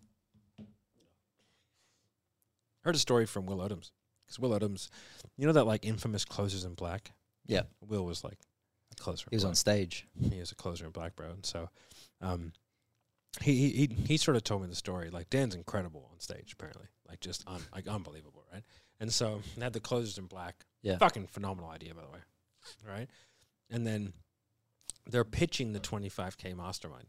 [2.85, 3.91] Heard a story from Will Odoms
[4.27, 4.89] because Will Odoms,
[5.37, 7.13] you know that like infamous closers in black.
[7.47, 7.63] Yeah.
[7.81, 8.39] Will was like
[8.93, 9.27] a closer.
[9.31, 10.07] He was on stage.
[10.31, 11.31] He was a closer in black, bro.
[11.31, 11.71] And so,
[12.21, 12.53] um,
[13.41, 15.11] he he he, he sort of told me the story.
[15.11, 18.63] Like Dan's incredible on stage, apparently, like just un, like unbelievable, right?
[19.01, 20.65] And so they had the closers in black.
[20.83, 20.99] Yeah.
[20.99, 22.21] Fucking phenomenal idea, by the way,
[22.87, 23.09] right?
[23.71, 24.13] And then
[25.07, 27.07] they're pitching the 25k mastermind,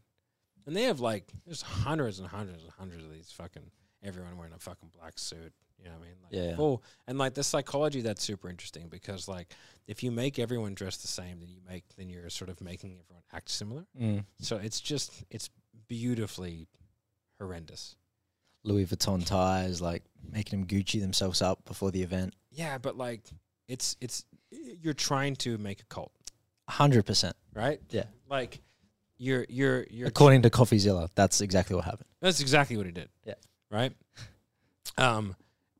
[0.66, 3.70] and they have like there's hundreds and hundreds and hundreds of these fucking
[4.02, 5.52] everyone wearing a fucking black suit.
[5.78, 6.14] You know what I mean?
[6.22, 6.56] Like Yeah.
[6.56, 9.48] Full and like the psychology that's super interesting because like
[9.86, 12.98] if you make everyone dress the same, then you make then you're sort of making
[13.00, 13.86] everyone act similar.
[13.98, 14.24] Mm.
[14.40, 15.48] So it's just it's
[15.88, 16.68] beautifully
[17.38, 17.96] horrendous.
[18.62, 22.34] Louis Vuitton ties, like making them Gucci themselves up before the event.
[22.50, 23.22] Yeah, but like
[23.68, 26.12] it's it's you're trying to make a cult,
[26.68, 27.36] hundred percent.
[27.54, 27.80] right?
[27.90, 28.04] Yeah.
[28.28, 28.60] Like
[29.16, 32.08] you're you're you're According to CoffeeZilla, that's exactly what happened.
[32.20, 33.08] That's exactly what he did.
[33.24, 33.34] Yeah.
[33.70, 33.92] Right.
[34.98, 35.36] Um,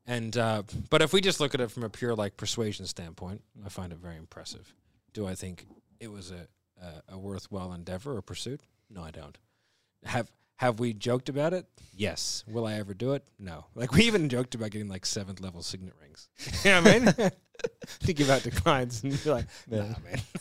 [0.07, 3.41] and uh, but if we just look at it from a pure like persuasion standpoint,
[3.65, 4.73] I find it very impressive.
[5.13, 5.65] Do I think
[5.99, 6.47] it was a
[6.83, 8.61] a, a worthwhile endeavor or pursuit?
[8.89, 9.37] No, I don't.
[10.05, 11.65] Have have we joked about it?
[11.95, 12.43] Yes.
[12.47, 13.23] Will I ever do it?
[13.39, 13.65] No.
[13.75, 16.29] Like we even joked about getting like seventh level signet rings.
[16.63, 17.31] you know what I mean?
[18.05, 19.93] to give out to clients and be like, nah, Yeah.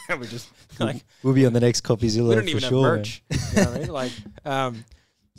[0.09, 0.21] man.
[0.21, 2.97] we just like We'll be on the next CoffeeZilla we don't for even sure.
[2.97, 3.23] have merch.
[3.31, 3.89] you know what I mean?
[3.89, 4.13] Like,
[4.45, 4.85] um,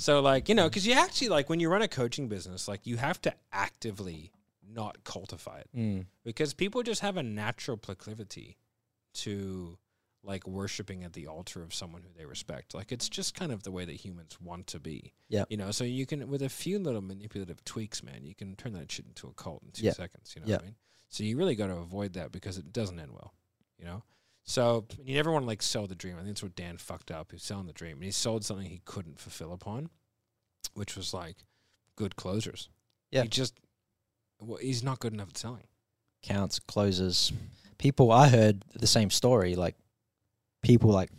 [0.01, 2.85] so like you know, because you actually like when you run a coaching business, like
[2.87, 4.31] you have to actively
[4.73, 6.05] not cultivate it Mm.
[6.23, 8.57] because people just have a natural proclivity
[9.15, 9.77] to
[10.23, 12.73] like worshiping at the altar of someone who they respect.
[12.75, 15.13] Like it's just kind of the way that humans want to be.
[15.29, 15.45] Yeah.
[15.49, 18.73] You know, so you can with a few little manipulative tweaks, man, you can turn
[18.73, 19.95] that shit into a cult in two Yep.
[19.95, 20.33] seconds.
[20.35, 20.59] You know Yep.
[20.59, 20.75] what I mean?
[21.09, 23.33] So you really got to avoid that because it doesn't end well.
[23.79, 24.03] You know.
[24.43, 26.15] So you never want to like sell the dream.
[26.15, 27.31] I think that's what Dan fucked up.
[27.31, 29.89] He's selling the dream, and he sold something he couldn't fulfill upon,
[30.73, 31.37] which was like
[31.95, 32.69] good closers.
[33.11, 33.23] Yeah.
[33.23, 33.53] He just
[34.39, 35.67] well, he's not good enough at selling.
[36.23, 37.31] Counts, closes.
[37.77, 39.55] People, I heard the same story.
[39.55, 39.75] Like
[40.61, 41.09] people like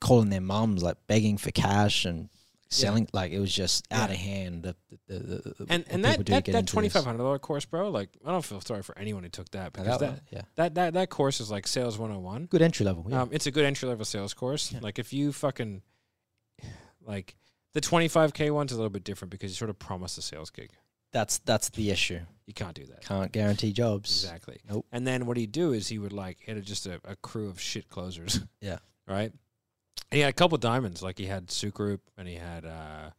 [0.00, 2.28] calling their mums, like begging for cash and
[2.70, 3.08] selling.
[3.12, 4.62] Like it was just out of hand.
[4.62, 4.76] The,
[5.08, 7.90] the, the, the, And and that that, that twenty five hundred dollar course, bro.
[7.90, 10.74] Like I don't feel sorry for anyone who took that because that that, yeah, that
[10.74, 12.44] that that course is like sales one hundred and one.
[12.46, 13.04] good entry level.
[13.08, 13.22] Yeah.
[13.22, 14.72] Um, it's a good entry level sales course.
[14.72, 14.80] Yeah.
[14.82, 15.82] Like if you fucking
[17.06, 17.36] like
[17.74, 20.22] the twenty five k one's a little bit different because you sort of promise a
[20.22, 20.70] sales gig.
[21.12, 22.20] that's that's the issue.
[22.46, 23.02] You can't do that.
[23.04, 24.24] Can't guarantee jobs.
[24.24, 24.58] Exactly.
[24.68, 24.86] Nope.
[24.90, 27.48] And then what he'd do is he would like he had just a, a crew
[27.48, 28.40] of shit closers.
[28.60, 28.78] Yeah.
[29.08, 29.32] Right.
[30.10, 31.02] And he had a couple diamonds.
[31.02, 33.10] Like he had Sukrup and he had uh,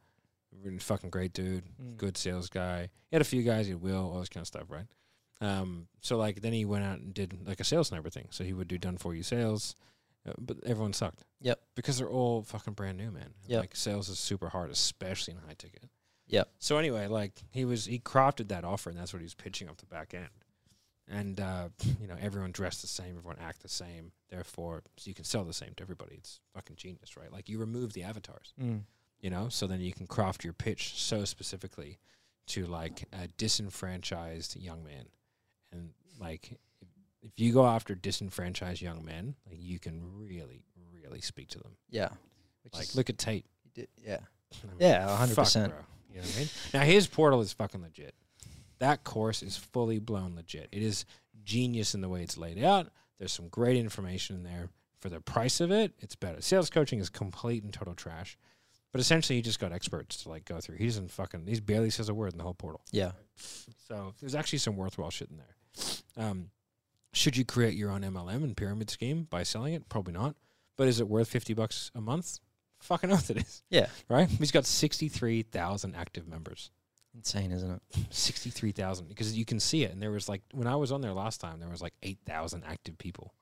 [0.64, 1.98] really fucking great dude, Mm.
[1.98, 2.90] good sales guy.
[3.10, 3.66] He had a few guys.
[3.68, 4.66] He had Will, all this kind of stuff.
[4.70, 4.88] Right.
[5.40, 5.88] Um.
[6.02, 8.28] So like then he went out and did like a sales sniper thing.
[8.32, 9.76] So he would do done for you sales,
[10.28, 11.24] uh, but everyone sucked.
[11.42, 11.60] Yep.
[11.76, 13.34] Because they're all fucking brand new, man.
[13.48, 13.60] Yep.
[13.62, 15.90] Like sales is super hard, especially in high ticket.
[16.28, 16.50] Yep.
[16.60, 19.68] So anyway, like he was he crafted that offer and that's what he was pitching
[19.70, 20.30] off the back end.
[21.14, 21.70] And uh,
[22.00, 25.44] you know, everyone dressed the same, everyone act the same, therefore so you can sell
[25.44, 26.16] the same to everybody.
[26.16, 27.32] It's fucking genius, right?
[27.32, 28.84] Like you remove the avatars, Mm.
[29.20, 32.00] you know, so then you can craft your pitch so specifically
[32.48, 35.06] to like a disenfranchised young man.
[35.72, 36.88] And like if,
[37.22, 40.64] if you go after disenfranchised young men, like you can really,
[41.04, 41.78] really speak to them.
[41.90, 42.10] Yeah.
[42.64, 43.46] Which Like look at Tate.
[43.74, 44.20] did- yeah.
[44.64, 45.56] I mean, Yeah, fuck, 100%.
[45.56, 45.62] You
[46.18, 46.50] know what I mean?
[46.74, 48.14] Now his portal is fucking legit.
[48.82, 50.68] That course is fully blown legit.
[50.72, 51.06] It is
[51.44, 52.88] genius in the way it's laid out.
[53.20, 54.70] There's some great information in there.
[55.02, 56.42] For the price of it, it's better.
[56.42, 58.40] Sales coaching is complete and total trash.
[58.92, 60.78] But essentially he just got experts to like go through.
[60.78, 62.82] He doesn't fucking he barely says a word in the whole portal.
[62.92, 63.12] Yeah.
[63.88, 66.26] So there's actually some worthwhile shit in there.
[66.26, 66.50] Um
[67.14, 69.90] Should you create your own MLM and pyramid scheme by selling it?
[69.90, 70.36] Probably not.
[70.76, 72.40] But is it worth 50 bucks a month?
[72.80, 73.62] Fucking oath it is.
[73.70, 73.88] Yeah.
[74.10, 74.28] Right?
[74.28, 76.72] He's got 63,000 active members.
[77.16, 77.82] Insane, isn't it?
[78.10, 79.92] 63,000 because you can see it.
[79.92, 82.64] And there was like, when I was on there last time, there was like 8,000
[82.66, 83.34] active people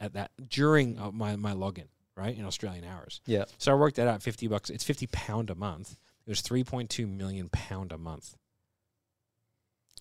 [0.00, 2.36] at that during uh, my, my login, right?
[2.36, 3.20] In Australian hours.
[3.26, 3.44] Yeah.
[3.58, 4.70] So I worked that out 50 bucks.
[4.70, 5.96] It's 50 pound a month.
[6.26, 8.34] It was 3.2 million pound a month,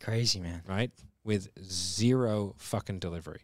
[0.02, 0.62] Crazy, man.
[0.68, 0.92] right?
[1.24, 3.42] With zero fucking delivery.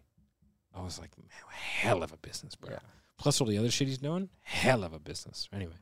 [0.76, 2.72] I was like, man, hell of a business, bro.
[2.72, 2.80] Yeah.
[3.18, 5.48] Plus all the other shit he's doing, hell of a business.
[5.54, 5.74] Anyway.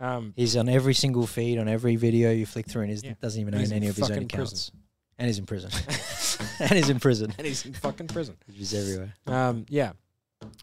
[0.00, 3.14] Um, He's on every single feed, on every video you flick through, and he Yeah.
[3.20, 4.46] doesn't even he's own any of his own fucking prison.
[4.46, 4.72] accounts.
[5.18, 5.70] And he's in prison.
[6.60, 8.36] and he's in prison, and he's in fucking prison.
[8.50, 9.14] He's everywhere.
[9.26, 9.92] Um, yeah.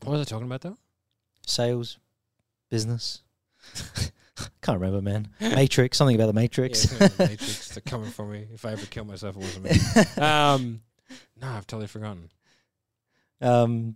[0.04, 0.78] What was I talking about though?
[1.46, 2.00] Sales,
[2.72, 3.22] business.
[4.62, 5.30] Can't remember, man.
[5.40, 6.86] Matrix, something about the Matrix.
[6.92, 7.70] Yeah, it's the Matrix.
[7.70, 8.48] They're coming for me.
[8.54, 10.24] If I ever kill myself, it wasn't me.
[10.24, 10.82] Um,
[11.40, 12.30] no, I've totally forgotten.
[13.42, 13.96] um,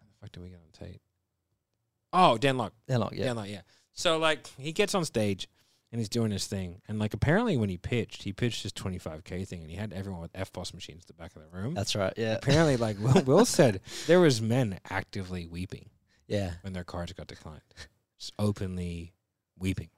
[0.00, 0.71] How the fuck did we get on Tate?
[2.12, 2.72] Oh, Dan Lok.
[2.86, 3.24] they're like, yeah.
[3.24, 3.60] Dan Lok, yeah.
[3.92, 5.48] So like he gets on stage
[5.90, 9.46] and he's doing his thing, and like apparently when he pitched, he pitched his 25k
[9.46, 11.74] thing, and he had everyone with EFTPOS machines at the back of the room.
[11.74, 12.14] That's right.
[12.16, 12.36] Yeah.
[12.36, 15.90] apparently, like Will, Will said, there was men actively weeping
[16.26, 16.52] Yeah.
[16.62, 17.60] when their cards got declined,
[18.18, 19.12] just openly
[19.58, 19.90] weeping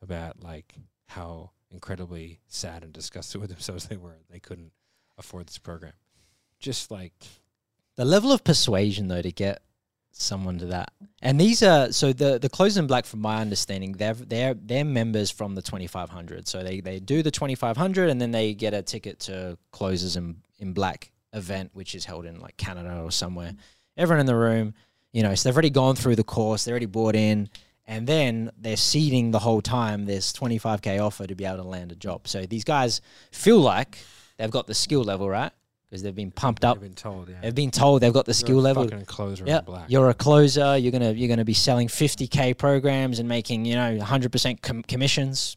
[0.00, 0.74] about like
[1.08, 4.18] how incredibly sad and disgusted with themselves they were.
[4.30, 4.70] They couldn't
[5.18, 5.92] afford this program.
[6.60, 7.12] Just like
[7.96, 9.60] The level of persuasion, though, to get
[10.18, 13.92] someone to that, and these are so the the close in black, from my understanding,
[13.92, 16.48] they're they're they're members from the twenty five hundred.
[16.48, 19.58] So they they do the twenty five hundred, and then they get a ticket to
[19.72, 23.52] closes in in black event, which is held in like Canada or somewhere.
[23.96, 24.74] Everyone in the room,
[25.12, 27.48] you know, so they've already gone through the course, they're already bought in.
[27.88, 31.92] And then they're seeding the whole time this 25k offer to be able to land
[31.92, 32.26] a job.
[32.26, 33.00] So these guys
[33.30, 33.98] feel like
[34.38, 35.52] they've got the skill level, right?
[35.88, 37.36] Because they've been pumped up I've been told, yeah.
[37.42, 38.84] They've been told they've got the You're skill level.
[38.88, 39.84] Fucking closer Yeah, in black.
[39.88, 40.76] you're a closer.
[40.76, 45.56] You're gonna you're gonna be selling 50k programs and making you know 100% com- commissions,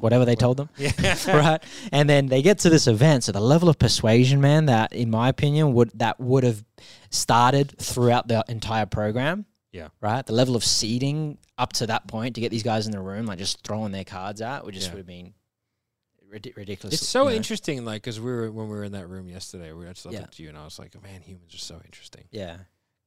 [0.00, 0.90] whatever they told them, yeah.
[1.28, 1.62] right?
[1.92, 5.10] And then they get to this event, so the level of persuasion, man, that in
[5.10, 6.64] my opinion would that would have
[7.10, 9.44] started throughout the entire program.
[9.72, 9.88] Yeah.
[10.00, 10.24] Right.
[10.24, 13.26] The level of seeding up to that point to get these guys in the room,
[13.26, 14.92] like just throwing their cards out, would just Yeah.
[14.94, 15.34] would have been
[16.30, 16.94] ridiculous.
[16.94, 17.36] It's so you know?
[17.36, 20.16] interesting, like, because we were when we were in that room yesterday, we just looked
[20.16, 20.22] Yeah.
[20.24, 22.58] at you, and I was like, "Man, humans are so interesting." Yeah.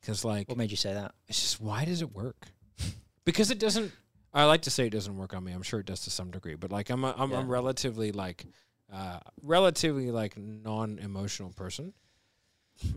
[0.01, 1.13] Because, like, What made you say that?
[1.27, 2.47] it's just why does it work?
[3.25, 3.91] because it doesn't.
[4.33, 5.51] I like to say it doesn't work on me.
[5.51, 7.39] I'm sure it does to some degree, but like, I'm a, I'm, Yeah.
[7.39, 8.45] I'm relatively like,
[8.93, 11.93] uh, relatively like non-emotional person.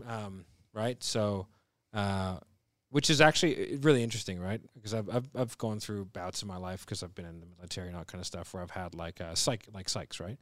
[0.07, 1.01] Um, right.
[1.03, 1.47] So,
[1.93, 2.37] uh,
[2.93, 4.61] which is actually uh, really interesting, right?
[4.75, 7.47] Because I've, I've I've gone through bouts in my life because I've been in the
[7.57, 10.37] military and all kind of stuff where I've had like uh, psych like psychs, right?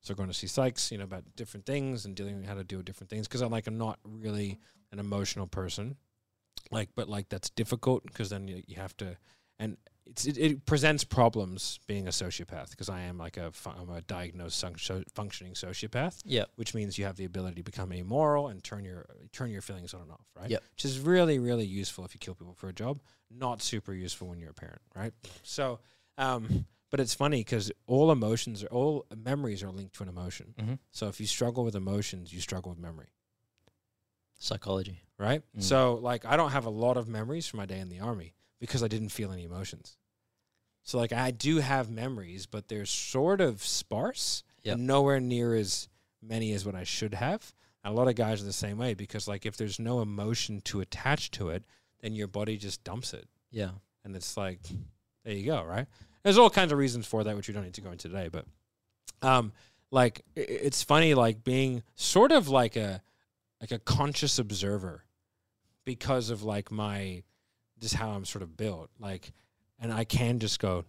[0.00, 2.64] So going to see psychs, you know, about different things and dealing with how to
[2.64, 3.28] deal with different things.
[3.28, 4.58] Because I'm like I'm not really
[4.90, 5.96] an emotional person,
[6.72, 9.16] like, but like that's difficult because then you, you have to,
[9.58, 13.88] and it's it, it presents problems being a sociopath because I am like a I'm
[13.90, 14.60] a diagnosed
[15.14, 16.44] functioning sociopath Yeah.
[16.56, 19.94] which means you have the ability to become amoral and turn your turn your feelings
[19.94, 20.50] on and off, right?
[20.50, 20.62] Yep.
[20.74, 23.00] Which is really really useful if you kill people for a job.
[23.30, 25.12] Not super useful when you're a parent, right?
[25.42, 25.78] So,
[26.18, 30.52] um, but it's funny because all emotions are all memories are linked to an emotion.
[30.60, 30.74] Mm-hmm.
[30.90, 33.06] So if you struggle with emotions, you struggle with memory,
[34.38, 35.00] Psychology.
[35.18, 35.42] right?
[35.56, 35.62] Mm.
[35.62, 38.34] So like I don't have a lot of memories from my day in the army
[38.62, 39.96] because I didn't feel any emotions.
[40.84, 44.76] So like I do have memories, but they're sort of sparse Yep.
[44.76, 45.88] and nowhere near as
[46.22, 47.52] many as what I should have.
[47.82, 50.60] And a lot of guys are the same way because like if there's no emotion
[50.66, 51.64] to attach to it,
[52.00, 53.26] then your body just dumps it.
[53.50, 53.70] Yeah.
[54.04, 54.60] And it's like,
[55.24, 55.86] there you go, right?
[56.22, 58.28] There's all kinds of reasons for that, which we don't need to go into today.
[58.28, 58.44] But,
[59.20, 59.52] um,
[59.90, 63.02] like it's funny, like being sort of like a,
[63.60, 65.04] like a conscious observer,
[65.84, 67.24] because of like my,
[67.82, 69.32] just how I'm sort of built, like,
[69.78, 70.84] and I can just go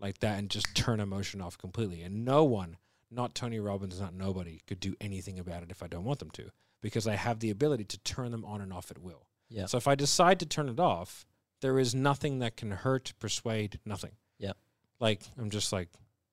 [0.00, 2.78] like that and just turn emotion off completely, and no one,
[3.10, 6.30] not Tony Robbins, not nobody, could do anything about it if I don't want them
[6.32, 9.26] to, because I have the ability to turn them on and off at will.
[9.48, 9.66] Yeah.
[9.66, 11.26] So if I decide to turn it off,
[11.60, 14.12] there is nothing that can hurt, persuade, nothing.
[14.38, 14.52] Yeah.
[14.98, 15.88] Like I'm just like,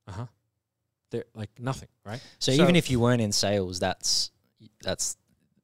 [0.08, 0.26] uh huh.
[1.12, 2.22] There, like nothing, right?
[2.40, 4.32] So, even if you weren't in sales, that's
[4.82, 5.18] that's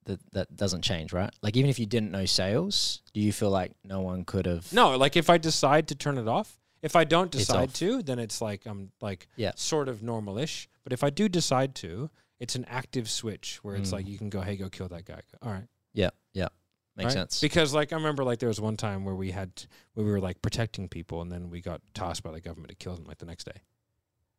[0.07, 1.31] that that doesn't change, right?
[1.41, 4.71] Like even if you didn't know sales, do you feel like no one could have?
[4.73, 8.19] no, like if I decide to turn it off, if I don't decide to, then
[8.19, 9.51] it's like I'm like Yeah.
[9.55, 10.67] sort of normalish.
[10.83, 13.93] But if I do decide to, it's an active switch where it's Mm.
[13.93, 15.21] like you can go, hey, go kill that guy.
[15.41, 15.67] All right.
[15.93, 16.49] Yeah, yeah,
[16.95, 17.13] makes right?
[17.13, 17.41] sense.
[17.41, 19.49] Because like I remember like there was one time where we had
[19.93, 22.75] where we were like protecting people and then we got tossed by the government to
[22.75, 23.59] kill them like the next day.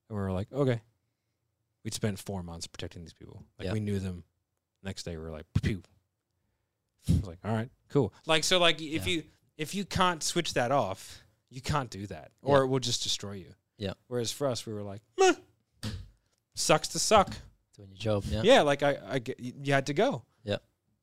[0.09, 0.81] And we were like, okay.
[1.85, 3.45] We'd spent four months protecting these people.
[3.59, 3.73] Like Yeah.
[3.73, 4.25] we knew them
[4.83, 5.83] Next day we were like, pew.
[7.09, 8.13] I was like, all right, cool.
[8.27, 9.15] Like so, like if Yeah.
[9.15, 9.23] you
[9.57, 12.65] if you can't switch that off, you can't do that, or Yeah.
[12.65, 13.55] it will just destroy you.
[13.77, 13.95] Yeah.
[14.09, 15.33] Whereas for us, we were like, Meh.
[16.55, 17.35] sucks to suck.
[17.77, 18.25] Doing your job.
[18.27, 18.43] Yeah.
[18.45, 20.23] Yeah, like I, I get, you had to go.
[20.45, 20.57] Yeah.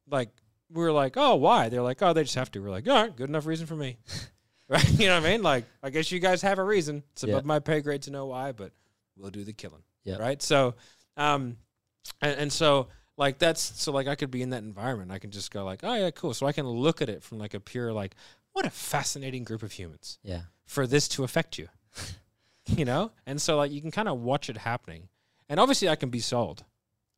[0.09, 0.29] Like
[0.69, 1.69] we were like, oh, why?
[1.69, 2.59] They're like, oh, they just have to.
[2.59, 3.97] We're like, all right, good enough reason for me.
[4.69, 4.89] right?
[4.99, 5.41] You know what I mean?
[5.43, 7.03] Like, I guess you guys have a reason.
[7.13, 7.33] It's Yeah.
[7.35, 8.71] above my pay grade to know why, but
[9.17, 9.83] we'll do the killing.
[10.03, 10.17] Yeah.
[10.17, 10.41] Right.
[10.41, 10.75] So,
[11.17, 11.57] um,
[12.21, 15.11] and, and so like that's so like I could be in that environment.
[15.11, 16.33] I can just go like, oh yeah, cool.
[16.33, 18.15] So I can look at it from like a pure like,
[18.53, 20.41] what a fascinating group of humans Yeah.
[20.65, 21.67] for this to affect you.
[22.67, 23.11] you know?
[23.25, 25.07] And so like you can kind of watch it happening.
[25.49, 26.63] And obviously I can be sold.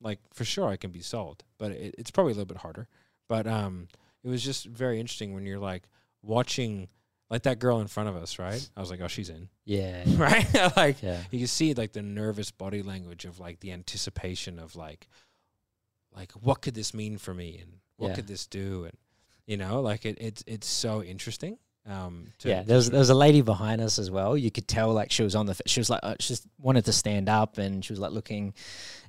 [0.01, 2.87] Like for sure I can be sold, but it, it's probably a little bit harder.
[3.27, 3.87] But um
[4.23, 5.83] it was just very interesting when you're like
[6.21, 6.89] watching
[7.29, 8.69] like that girl in front of us, right?
[8.75, 10.03] I was like, "Oh, she's in." Yeah.
[10.17, 10.47] Right?
[10.77, 11.21] like Yeah.
[11.31, 15.07] you can see like the nervous body language of like the anticipation of like
[16.15, 18.15] like what could this mean for me and what Yeah.
[18.15, 18.97] could this do and
[19.45, 21.57] you know like it, it's it's so interesting
[21.89, 24.35] um to, yeah, there was there was a lady behind us as well.
[24.35, 25.55] You could tell like she was on the.
[25.67, 28.53] She was like uh, she just wanted to stand up and she was like looking,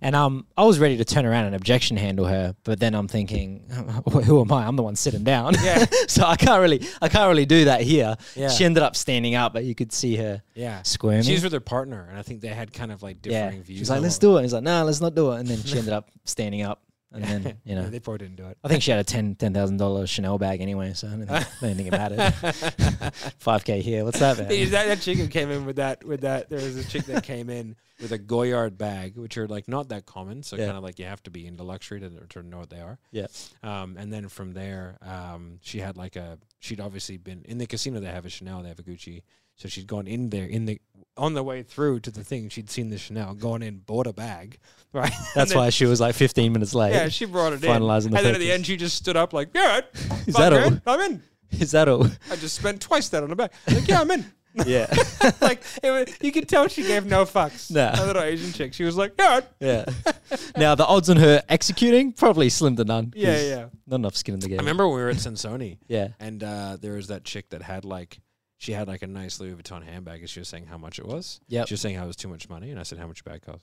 [0.00, 3.08] and um I was ready to turn around and objection handle her, but then I'm
[3.08, 3.68] thinking,
[4.12, 4.64] who am I?
[4.64, 5.54] I'm the one sitting down.
[5.60, 5.86] Yeah.
[6.06, 8.16] so I can't really I can't really do that here.
[8.36, 11.24] yeah She ended up standing up, but you could see her yeah squirming.
[11.24, 13.78] she's with her partner and i think they had kind of like yeah, differing views
[13.80, 14.36] she's like, let's do it.
[14.36, 15.40] And he's like, no, let's not do it.
[15.40, 16.80] And then she ended up standing up,
[17.12, 17.90] and then you Yeah, know.
[17.90, 20.38] they probably didn't do it I think she had a ten ten thousand dollar Chanel
[20.38, 23.12] bag anyway, so I don't think, I don't think it mattered.
[23.38, 24.38] Five k here, what's that?
[24.38, 24.48] Man?
[24.48, 27.22] that, that chick who came in with that with that there was a chick that
[27.24, 30.42] came in with a Goyard bag, which are like not that common.
[30.42, 30.66] So Yeah.
[30.66, 32.98] kind of like you have to be into luxury to, to know what they are.
[33.10, 33.26] Yeah.
[33.62, 37.66] Um, and then from there, um, she had like a she'd obviously been in the
[37.66, 38.00] casino.
[38.00, 39.22] They have a Chanel, they have a Gucci.
[39.56, 40.80] So she'd gone in there in the
[41.16, 42.48] on the way through to the thing.
[42.48, 44.58] She'd seen the Chanel, gone in, bought a bag,
[44.92, 45.12] right?
[45.34, 46.92] That's why she was like fifteen minutes late.
[46.92, 47.68] Yeah, she brought it in.
[47.70, 49.80] finalizing the and then at the end, she just stood up like, "Yeah,
[50.28, 50.78] Is that all?
[50.86, 51.22] I'm in.
[51.50, 52.04] Is that all?
[52.30, 53.50] I just spent twice that on a bag.
[53.66, 54.24] Like, yeah, I'm in."
[54.66, 54.86] Yeah.
[55.40, 57.70] like it was, you could tell she gave no fucks.
[57.70, 57.92] Nah.
[58.02, 58.74] A little Asian chick.
[58.74, 59.84] She was like, yeah, Yeah.
[60.56, 63.10] now the odds on her executing probably slim to none.
[63.10, 63.66] 'cause yeah, yeah.
[63.86, 64.58] Not enough skin in the game.
[64.58, 66.08] I remember when we were at Sansoni Yeah.
[66.20, 68.20] and uh, there was that chick that had like
[68.56, 71.06] she had like a nice Louis Vuitton handbag and she was saying how much it
[71.06, 71.40] was.
[71.48, 71.68] Yep.
[71.68, 73.32] She was saying how it was too much money and I said how much your
[73.32, 73.62] bag cost.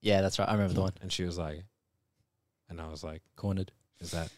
[0.00, 0.48] Yeah, that's right.
[0.48, 0.92] I remember the one.
[1.02, 1.64] And she was like,
[2.68, 3.72] and I was like, Cornered.
[4.00, 4.30] is that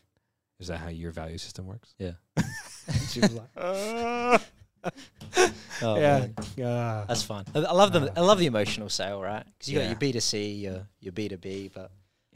[0.58, 1.94] is that how your value system works?
[1.98, 2.12] Yeah.
[2.36, 4.38] and she was like, "Uh."
[5.82, 7.04] Oh, yeah, yeah.
[7.06, 7.44] That's fun.
[7.54, 9.44] I I love the Uh, I love the emotional sale, right?
[9.58, 9.84] Because you Yeah.
[9.84, 11.90] got your B two C, your your B two B, but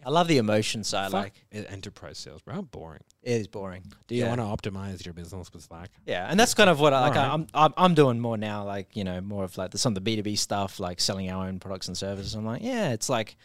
[0.04, 1.10] I love the emotion side.
[1.10, 2.54] Fuck Like enterprise sales, bro.
[2.54, 3.00] How boring.
[3.22, 3.82] it is boring.
[4.08, 4.28] Do you Yeah.
[4.34, 5.90] want to optimize your business with Slack?
[6.06, 7.16] Yeah, and that's kind of what I like.
[7.16, 7.32] Alright.
[7.32, 9.94] I'm, I'm I'm doing more now, like you know, more of like the, some of
[9.94, 12.34] the B two B stuff, like selling our own products and services.
[12.34, 13.36] I'm like, yeah, it's like,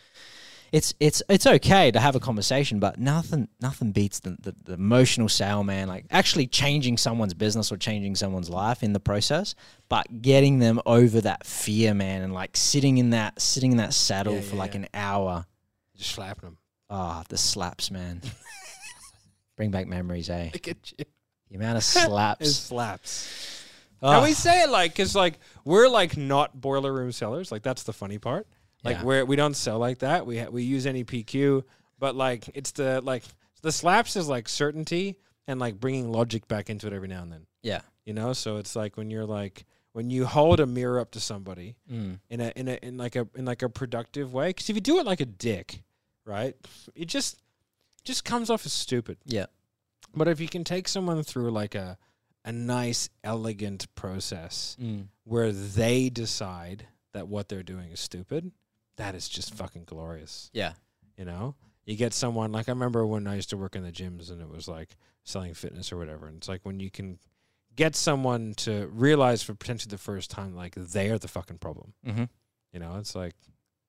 [0.75, 4.73] it's it's it's okay to have a conversation, but nothing nothing beats the, the, the
[4.73, 5.87] emotional sale, man.
[5.87, 9.55] Like actually changing someone's business or changing someone's life in the process,
[9.87, 13.93] but getting them over that fear, man, and like sitting in that sitting in that
[13.93, 14.81] saddle Yeah, for like yeah.
[14.81, 15.45] an hour.
[15.95, 16.57] Just slapping them.
[16.89, 18.21] Ah, the slaps, man.
[19.57, 20.49] Bring back memories, eh?
[20.53, 21.05] Look at you.
[21.49, 22.51] The amount of slaps.
[22.53, 23.63] slaps.
[24.03, 27.51] Ah, And we say it like, cause like we're like not boiler room sellers.
[27.51, 28.45] Like that's the funny part.
[28.85, 29.23] Like Yeah.
[29.23, 30.25] we don't sell like that.
[30.25, 31.63] We ha- we use NEPQ,
[31.99, 33.23] but like it's the like
[33.61, 35.17] the slaps is like certainty
[35.47, 37.45] and like bringing logic back into it every now and then.
[37.63, 37.81] yeah.
[38.05, 41.19] You know, so it's like when you're like when you hold a mirror up to
[41.19, 42.19] somebody Mm.
[42.29, 44.49] in a in a in like a in like a productive way.
[44.49, 45.81] Because if you do it like a dick,
[46.25, 46.55] right,
[46.93, 47.41] it just
[48.03, 49.17] just comes off as stupid.
[49.25, 49.47] Yeah.
[50.13, 51.97] But if you can take someone through like a
[52.43, 55.07] a nice, elegant process Mm.
[55.23, 58.51] where they decide that what they're doing is stupid,
[58.97, 60.49] that is just fucking glorious.
[60.53, 60.73] Yeah.
[61.17, 61.55] You know,
[61.85, 64.41] you get someone like I remember when I used to work in the gyms and
[64.41, 67.19] it was like selling fitness or whatever, and it's like when you can
[67.75, 71.93] get someone to realize for potentially the first time like they are the fucking problem.
[72.05, 72.23] Mm-hmm.
[72.73, 73.35] You know, it's like,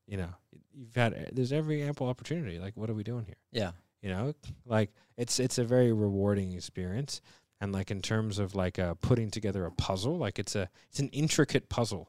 [0.07, 0.29] you know,
[0.73, 2.59] you've had there's every ample opportunity.
[2.59, 3.37] Like, what are we doing here?
[3.53, 3.73] Yeah.
[4.03, 4.35] you know
[4.67, 7.21] like it's it's a very rewarding experience
[7.61, 11.01] and like in terms of like uh putting together a puzzle like it's a it's
[11.01, 12.09] an intricate puzzle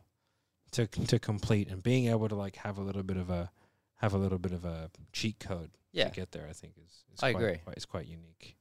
[0.72, 3.50] to to complete and being able to like have a little bit of a
[3.96, 6.10] have a little bit of a cheat code Yeah.
[6.10, 7.58] to get there i think is, is I quite, agree.
[7.64, 8.56] quite, is quite unique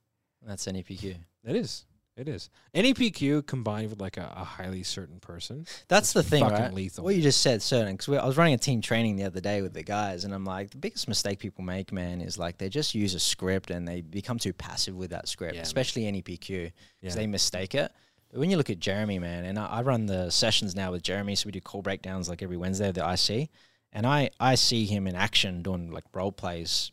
[0.46, 1.16] That's NEPQ.
[1.44, 1.84] it is
[2.16, 6.72] it is NEPQ combined with like a, a highly certain person That's the thing, right?
[6.72, 7.94] lethal What you just said, certain.
[7.96, 10.46] Because I was running a team training the other day with the guys, and I'm
[10.46, 13.86] like, the biggest mistake people make, man, is like they just use a script and
[13.86, 15.66] they become too passive with that script, Yeah, man.
[15.66, 16.72] especially NEPQ, because
[17.02, 17.92] yeah they mistake it.
[18.36, 21.34] When you look at Jeremy, man, and I, I run the sessions now with Jeremy,
[21.34, 23.48] so we do call breakdowns like every Wednesday of the IC,
[23.92, 26.92] and I I see him in action doing like role plays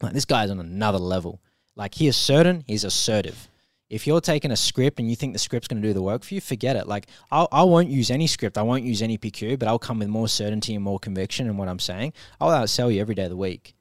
[0.00, 1.40] Like this guy's on another level.
[1.74, 3.48] Like he is certain, he's assertive.
[3.88, 6.24] If you're taking a script and you think the script's going to do the work
[6.24, 6.88] for you, forget it.
[6.88, 10.08] Like I'll, I won't use any script, I won't use NEPQ, but I'll come with
[10.08, 12.12] more certainty and more conviction in what I'm saying.
[12.40, 13.74] I'll outsell you every day of the week.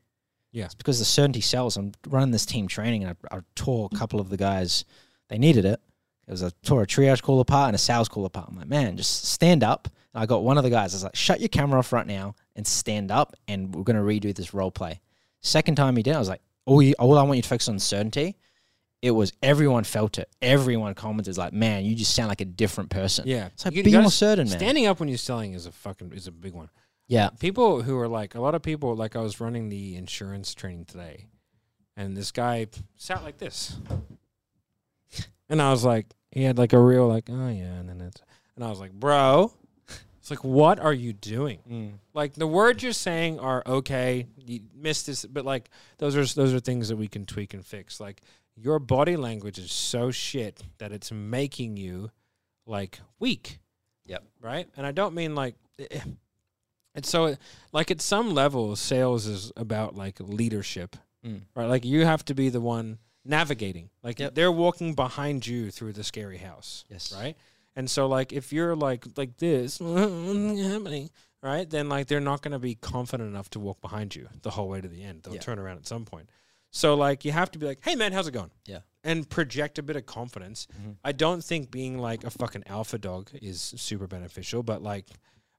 [0.51, 0.65] Yeah.
[0.65, 1.75] It's because the certainty sells.
[1.75, 4.85] I'm running this team training and I, I tore a couple of the guys.
[5.27, 5.81] They needed it.
[6.27, 8.47] It was a tore a triage call apart and a sales call apart.
[8.49, 9.87] I'm like, man, just stand up.
[10.13, 10.93] And I got one of the guys.
[10.93, 14.01] I was like, shut your camera off right now and stand up, and we're gonna
[14.01, 15.01] redo this role play.
[15.41, 17.69] Second time he did, I was like, all you, all I want you to focus
[17.69, 18.35] on certainty.
[19.01, 20.29] It was everyone felt it.
[20.41, 23.25] Everyone commented like, man, you just sound like a different person.
[23.27, 23.49] Yeah.
[23.55, 24.57] So You be more certain, man.
[24.57, 26.69] Standing up when you're selling is a fucking is a big one.
[27.07, 27.29] yeah.
[27.39, 30.85] People who are like a lot of people like I was running the insurance training
[30.85, 31.27] today,
[31.95, 32.65] and this guy
[32.95, 33.77] sat like this,
[35.49, 38.21] and I was like, he had like a real like, oh yeah, and then it's,
[38.55, 39.51] and I was like, bro,
[40.19, 41.99] it's like, what are you doing?
[42.13, 44.27] Like the words you're saying are okay.
[44.37, 47.65] You missed this, but like those are those are things that we can tweak and
[47.65, 47.99] fix.
[47.99, 48.21] Like
[48.55, 52.09] your body language is so shit that it's making you
[52.65, 53.59] like weak.
[54.07, 54.23] Yep.
[54.41, 54.67] Right.
[54.77, 55.55] And I don't mean like.
[55.79, 55.99] eh,
[56.95, 57.35] It's so
[57.73, 61.41] like at some level, sales is about like leadership, Mm.
[61.55, 61.65] right?
[61.67, 63.89] Like you have to be the one navigating.
[64.03, 64.35] Like Yep.
[64.35, 67.11] they're walking behind you through the scary house Yes.
[67.13, 67.35] right?
[67.75, 71.09] And so like if you're like like this happening,
[71.41, 71.69] right?
[71.69, 74.69] Then like they're not going to be confident enough to walk behind you the whole
[74.69, 75.23] way to the end.
[75.23, 75.41] They'll Yeah.
[75.41, 76.29] turn around at some point.
[76.71, 78.79] So like you have to be like, "Hey man, how's it going?" Yeah.
[79.03, 80.67] And project a bit of confidence.
[80.81, 80.97] Mhm.
[81.03, 85.07] I don't think being like a fucking alpha dog is super beneficial, but like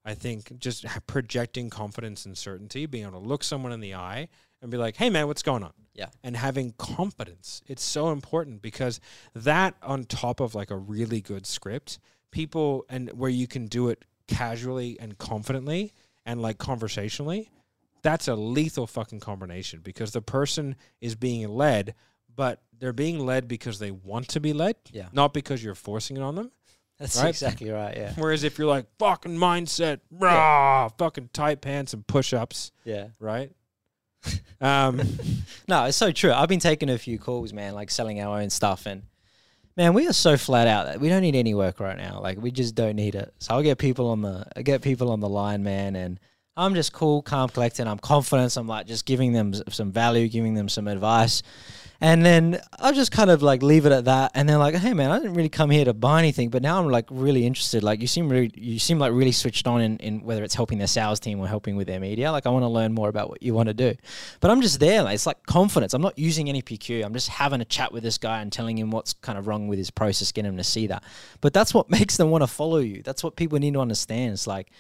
[0.05, 4.29] I think just projecting confidence and certainty, being able to look someone in the eye
[4.63, 6.07] and be like, "Hey man, what's going on?" Yeah.
[6.23, 7.63] And having confidence.
[7.67, 9.01] It's so important because
[9.35, 11.99] that on top of like a really good script,
[12.31, 15.93] people and where you can do it casually and confidently
[16.27, 17.51] and like conversationally,
[18.03, 21.95] that's a lethal fucking combination because the person is being led,
[22.35, 25.09] but they're being led because they want to be led, Yeah.
[25.13, 26.53] not because you're forcing it on them.
[26.99, 27.29] That's Right?
[27.29, 27.97] exactly right.
[27.97, 28.13] Yeah.
[28.17, 33.09] Whereas if you're like fucking mindset, rah, fucking tight pants and push ups, Yeah.
[33.19, 33.53] right?
[34.61, 35.01] Um,
[35.69, 36.33] No, it's so true.
[36.33, 39.03] I've been taking a few calls, man, like selling our own stuff, and
[39.77, 42.21] man, we are so flat out that we don't need any work right now.
[42.21, 43.35] Like we just don't need it.
[43.39, 46.21] So I'll get people on the, I get people on the line, man, and
[46.57, 47.87] I'm just cool, calm, collected.
[47.87, 48.57] I'm confident.
[48.57, 51.43] I'm like just giving them some value, giving them some advice,
[52.01, 54.33] and then I'll just kind of like leave it at that.
[54.35, 56.79] And they're like, "Hey, man, I didn't really come here to buy anything, but now
[56.79, 57.83] I'm like really interested.
[57.83, 60.79] Like you seem really, you seem like really switched on in, in whether it's helping
[60.79, 62.31] their sales team or helping with their media.
[62.33, 63.95] Like I want to learn more about what you want to do."
[64.41, 65.03] But I'm just there.
[65.03, 65.95] Like, it's like confidence.
[65.95, 67.05] I'm not using NEPQ.
[67.05, 69.69] I'm just having a chat with this guy and telling him what's kind of wrong
[69.69, 71.03] with his process, getting him to see that.
[71.41, 73.03] But that's what makes them want to follow you.
[73.03, 74.33] That's what people need to understand.
[74.33, 74.71] It's like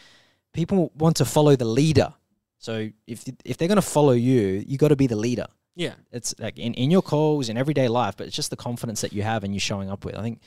[0.52, 2.12] people want to follow the leader.
[2.58, 5.46] So if if they're going to follow you, you got to be the leader.
[5.76, 5.94] Yeah.
[6.10, 9.12] It's like in, in your calls in everyday life, but it's just the confidence that
[9.12, 10.16] you have and you're showing up with.
[10.16, 10.40] I think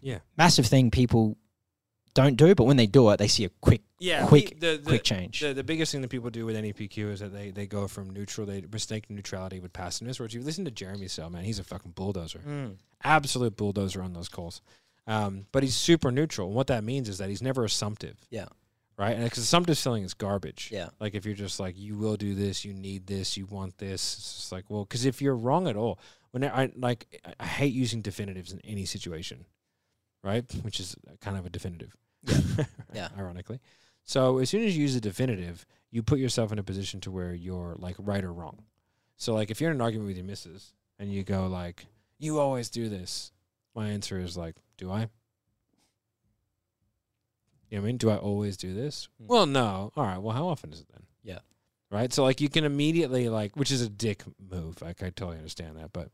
[0.00, 0.18] Yeah.
[0.38, 1.36] massive thing people
[2.14, 4.26] don't do, but when they do it, they see a quick Yeah.
[4.26, 5.40] quick the, the, quick change.
[5.40, 8.10] The, the biggest thing that people do with NEPQ is that they, they go from
[8.10, 10.20] neutral, they mistake neutrality with passiveness.
[10.20, 12.40] Whereas if you listen to Jeremy Sell, man, he's a fucking bulldozer.
[12.46, 12.76] Mm.
[13.02, 14.60] Absolute bulldozer on those calls.
[15.06, 16.46] Um, but he's super neutral.
[16.48, 18.16] And what that means is that he's never assumptive.
[18.30, 18.46] Yeah.
[18.96, 19.12] Right?
[19.16, 20.68] And because assumptive selling is garbage.
[20.72, 20.90] Yeah.
[21.00, 24.14] Like if you're just like, you will do this, you need this, you want this.
[24.18, 25.98] It's just like, well, because if you're wrong at all,
[26.30, 29.46] when I like, I- I hate using definitives in any situation,
[30.22, 30.44] right?
[30.62, 31.94] Which is kind of a definitive.
[32.26, 32.38] Yeah.
[32.94, 33.08] Yeah.
[33.18, 33.58] Ironically.
[34.04, 37.10] So as soon as you use a definitive, you put yourself in a position to
[37.10, 38.62] where you're like right or wrong.
[39.16, 41.86] So like if you're in an argument with your missus and you go like,
[42.18, 43.32] you always do this,
[43.74, 45.08] my answer is like, do I?
[47.70, 47.96] You know what I mean?
[47.96, 49.08] Do I always do this?
[49.22, 49.26] Mm.
[49.26, 49.92] Well, no.
[49.96, 50.18] All right.
[50.18, 51.02] Well, how often is it then?
[51.22, 51.38] Yeah.
[51.90, 52.12] Right.
[52.12, 54.82] So like you can immediately like, which is a dick move.
[54.82, 56.10] Like I totally understand that, but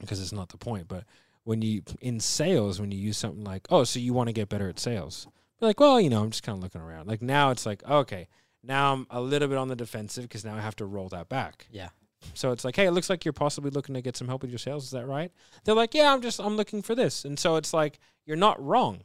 [0.00, 0.88] because it's not the point.
[0.88, 1.04] But
[1.44, 4.48] when you in sales, when you use something like, oh, so you want to get
[4.48, 5.26] better at sales,
[5.60, 7.06] be like, well, you know, I'm just kind of looking around.
[7.06, 8.28] Like now it's like, okay,
[8.62, 11.28] now I'm a little bit on the defensive because now I have to roll that
[11.28, 11.66] back.
[11.70, 11.90] Yeah.
[12.32, 14.50] So it's like, hey, it looks like you're possibly looking to get some help with
[14.50, 14.84] your sales.
[14.84, 15.30] Is that right?
[15.64, 17.24] They're like, yeah, I'm just I'm looking for this.
[17.24, 19.02] And so it's like you're not wrong,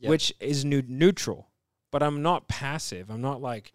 [0.00, 1.48] Which is new neutral,
[1.90, 3.10] but I'm not passive.
[3.10, 3.72] I'm not like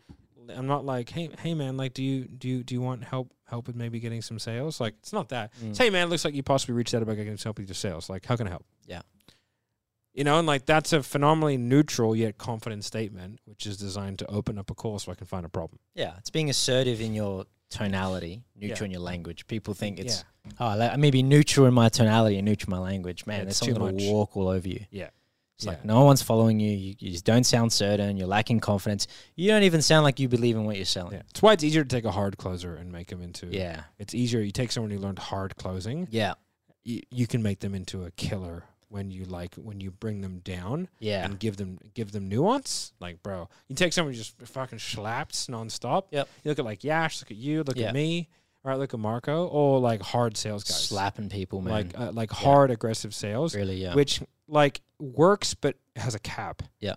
[0.56, 3.34] I'm not like, hey, hey man, like do you do you do you want help
[3.46, 4.80] help with maybe getting some sales?
[4.80, 5.52] Like it's not that.
[5.62, 5.70] Mm.
[5.70, 7.68] It's, hey man, it looks like you possibly reached out about getting some help with
[7.68, 8.10] your sales.
[8.10, 8.66] Like how can I help?
[8.86, 9.02] Yeah.
[10.14, 14.28] You know, and like that's a phenomenally neutral yet confident statement, which is designed to
[14.30, 15.80] open up a call so I can find a problem.
[15.96, 18.86] Yeah, it's being assertive in your tonality, neutral Yeah.
[18.86, 19.48] in your language.
[19.48, 20.52] People think it's yeah.
[20.60, 23.26] oh, like, maybe neutral in my tonality and neutral in my language.
[23.26, 24.86] Man, Yeah, there's someone gonna walk all over you.
[24.92, 25.10] Yeah.
[25.62, 25.74] It's Yeah.
[25.74, 26.72] like no one's following you.
[26.72, 26.96] you.
[26.98, 28.18] You just don't sound certain.
[28.18, 29.06] You're lacking confidence.
[29.36, 31.14] You don't even sound like you believe in what you're selling.
[31.14, 31.22] Yeah.
[31.30, 33.46] It's why it's easier to take a hard closer and make them into.
[33.46, 33.84] Yeah.
[34.00, 34.42] It's easier.
[34.42, 36.08] You take someone who learned hard closing.
[36.10, 36.34] Yeah.
[36.84, 40.40] You, you can make them into a killer when you like when you bring them
[40.40, 41.24] down Yeah.
[41.24, 42.92] and give them give them nuance.
[43.00, 46.06] Like, bro, you take someone who just fucking slaps nonstop.
[46.10, 46.28] Yep.
[46.44, 47.22] You look at like Yash.
[47.22, 47.62] Look at you.
[47.64, 47.90] Look Yeah.
[47.90, 48.30] at me.
[48.64, 48.78] Right.
[48.78, 49.48] Look at Marco.
[49.48, 50.84] Or like hard sales guys.
[50.84, 51.74] Slapping people, man.
[51.74, 53.56] Like uh, like hard aggressive sales.
[53.56, 53.96] really, yeah.
[53.96, 54.22] which
[54.52, 56.62] like works but has a cap.
[56.80, 56.96] Yeah.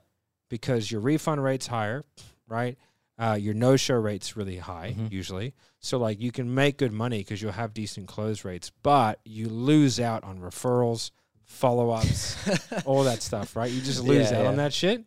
[0.51, 2.05] Because your refund rate's higher,
[2.47, 2.77] right?
[3.19, 5.11] Uh, your no show rate's really high Mhm.
[5.13, 5.55] usually.
[5.81, 9.49] So like you can make good money because you'll have decent close rates, but you
[9.49, 11.11] lose out on referrals,
[11.45, 12.37] follow ups,
[12.85, 13.71] all that stuff, right?
[13.71, 15.05] You just lose Yeah, out on that shit.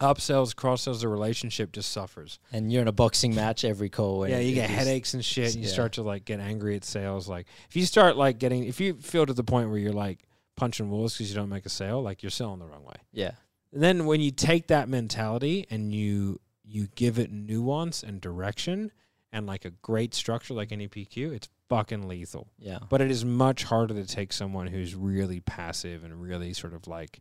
[0.00, 2.38] Upsells, cross sells, the relationship just suffers.
[2.52, 4.24] and you're in a boxing match every call.
[4.24, 5.46] and yeah, you get just- headaches and shit.
[5.54, 5.72] And you yeah.
[5.72, 7.28] start to like get angry at sales.
[7.28, 10.25] Like if you start like getting, if you feel to the point where you're like
[10.56, 12.96] punching walls because you don't make a sale, like you're selling the wrong way.
[13.12, 13.32] Yeah.
[13.72, 18.90] And then when you take that mentality and you you give it nuance and direction
[19.32, 22.48] and like a great structure like NEPQ, it's fucking lethal.
[22.58, 22.78] Yeah.
[22.88, 26.86] But it is much harder to take someone who's really passive and really sort of
[26.86, 27.20] like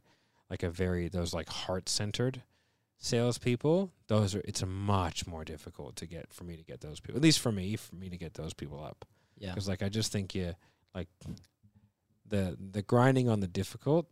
[0.50, 2.44] like a very those like heart centered
[3.00, 3.92] salespeople.
[4.08, 7.18] Those are it's much more difficult to get for me to get those people.
[7.18, 9.06] At least for me, for me to get those people up.
[9.38, 9.50] Yeah.
[9.50, 10.56] Because like I just think you
[10.94, 11.08] like
[12.28, 14.08] the the grinding on the difficult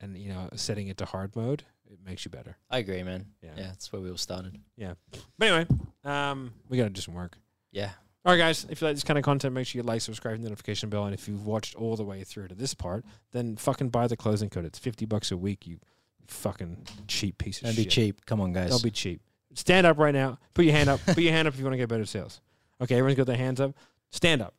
[0.00, 2.56] and you know setting it to hard mode, it makes you better.
[2.70, 3.26] I agree, man.
[3.42, 3.50] Yeah.
[3.56, 3.62] Yeah.
[3.68, 4.58] That's where we all started.
[4.76, 4.94] Yeah
[5.38, 5.66] but anyway,
[6.04, 7.36] um, we gotta do some work.
[7.72, 7.90] Yeah.
[8.24, 8.66] All right, guys.
[8.68, 11.04] If you like this kind of content, make sure you like, subscribe, and notification bell.
[11.04, 14.16] And if you've watched all the way through to this part, then fucking buy the
[14.16, 14.64] closing code.
[14.64, 15.66] It's fifty bucks a week.
[15.66, 15.78] You
[16.26, 17.84] fucking cheap piece of Don't shit.
[17.84, 18.26] be cheap.
[18.26, 18.70] Come on, guys.
[18.70, 19.22] Don't be cheap.
[19.54, 20.38] Stand up right now.
[20.52, 21.00] Put your hand up.
[21.06, 22.40] Put your hand up if you want to get better sales.
[22.80, 23.74] Okay, everyone's got their hands up.
[24.10, 24.54] Stand up.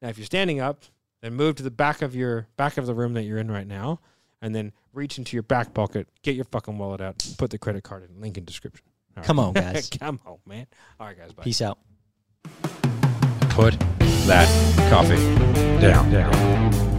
[0.00, 0.82] Now, if you're standing up,
[1.22, 3.66] then move to the back of your back of the room that you're in right
[3.66, 4.00] now,
[4.42, 7.84] and then reach into your back pocket, get your fucking wallet out, put the credit
[7.84, 8.20] card in.
[8.20, 8.84] Link in description.
[9.16, 9.26] All right.
[9.26, 9.88] Come on, guys.
[10.00, 10.66] Come on, man.
[11.00, 11.32] All right, guys.
[11.32, 11.44] Bye.
[11.44, 11.78] Peace out.
[13.50, 13.78] Put
[14.26, 15.16] that coffee
[15.80, 16.10] down.
[16.10, 16.91] down.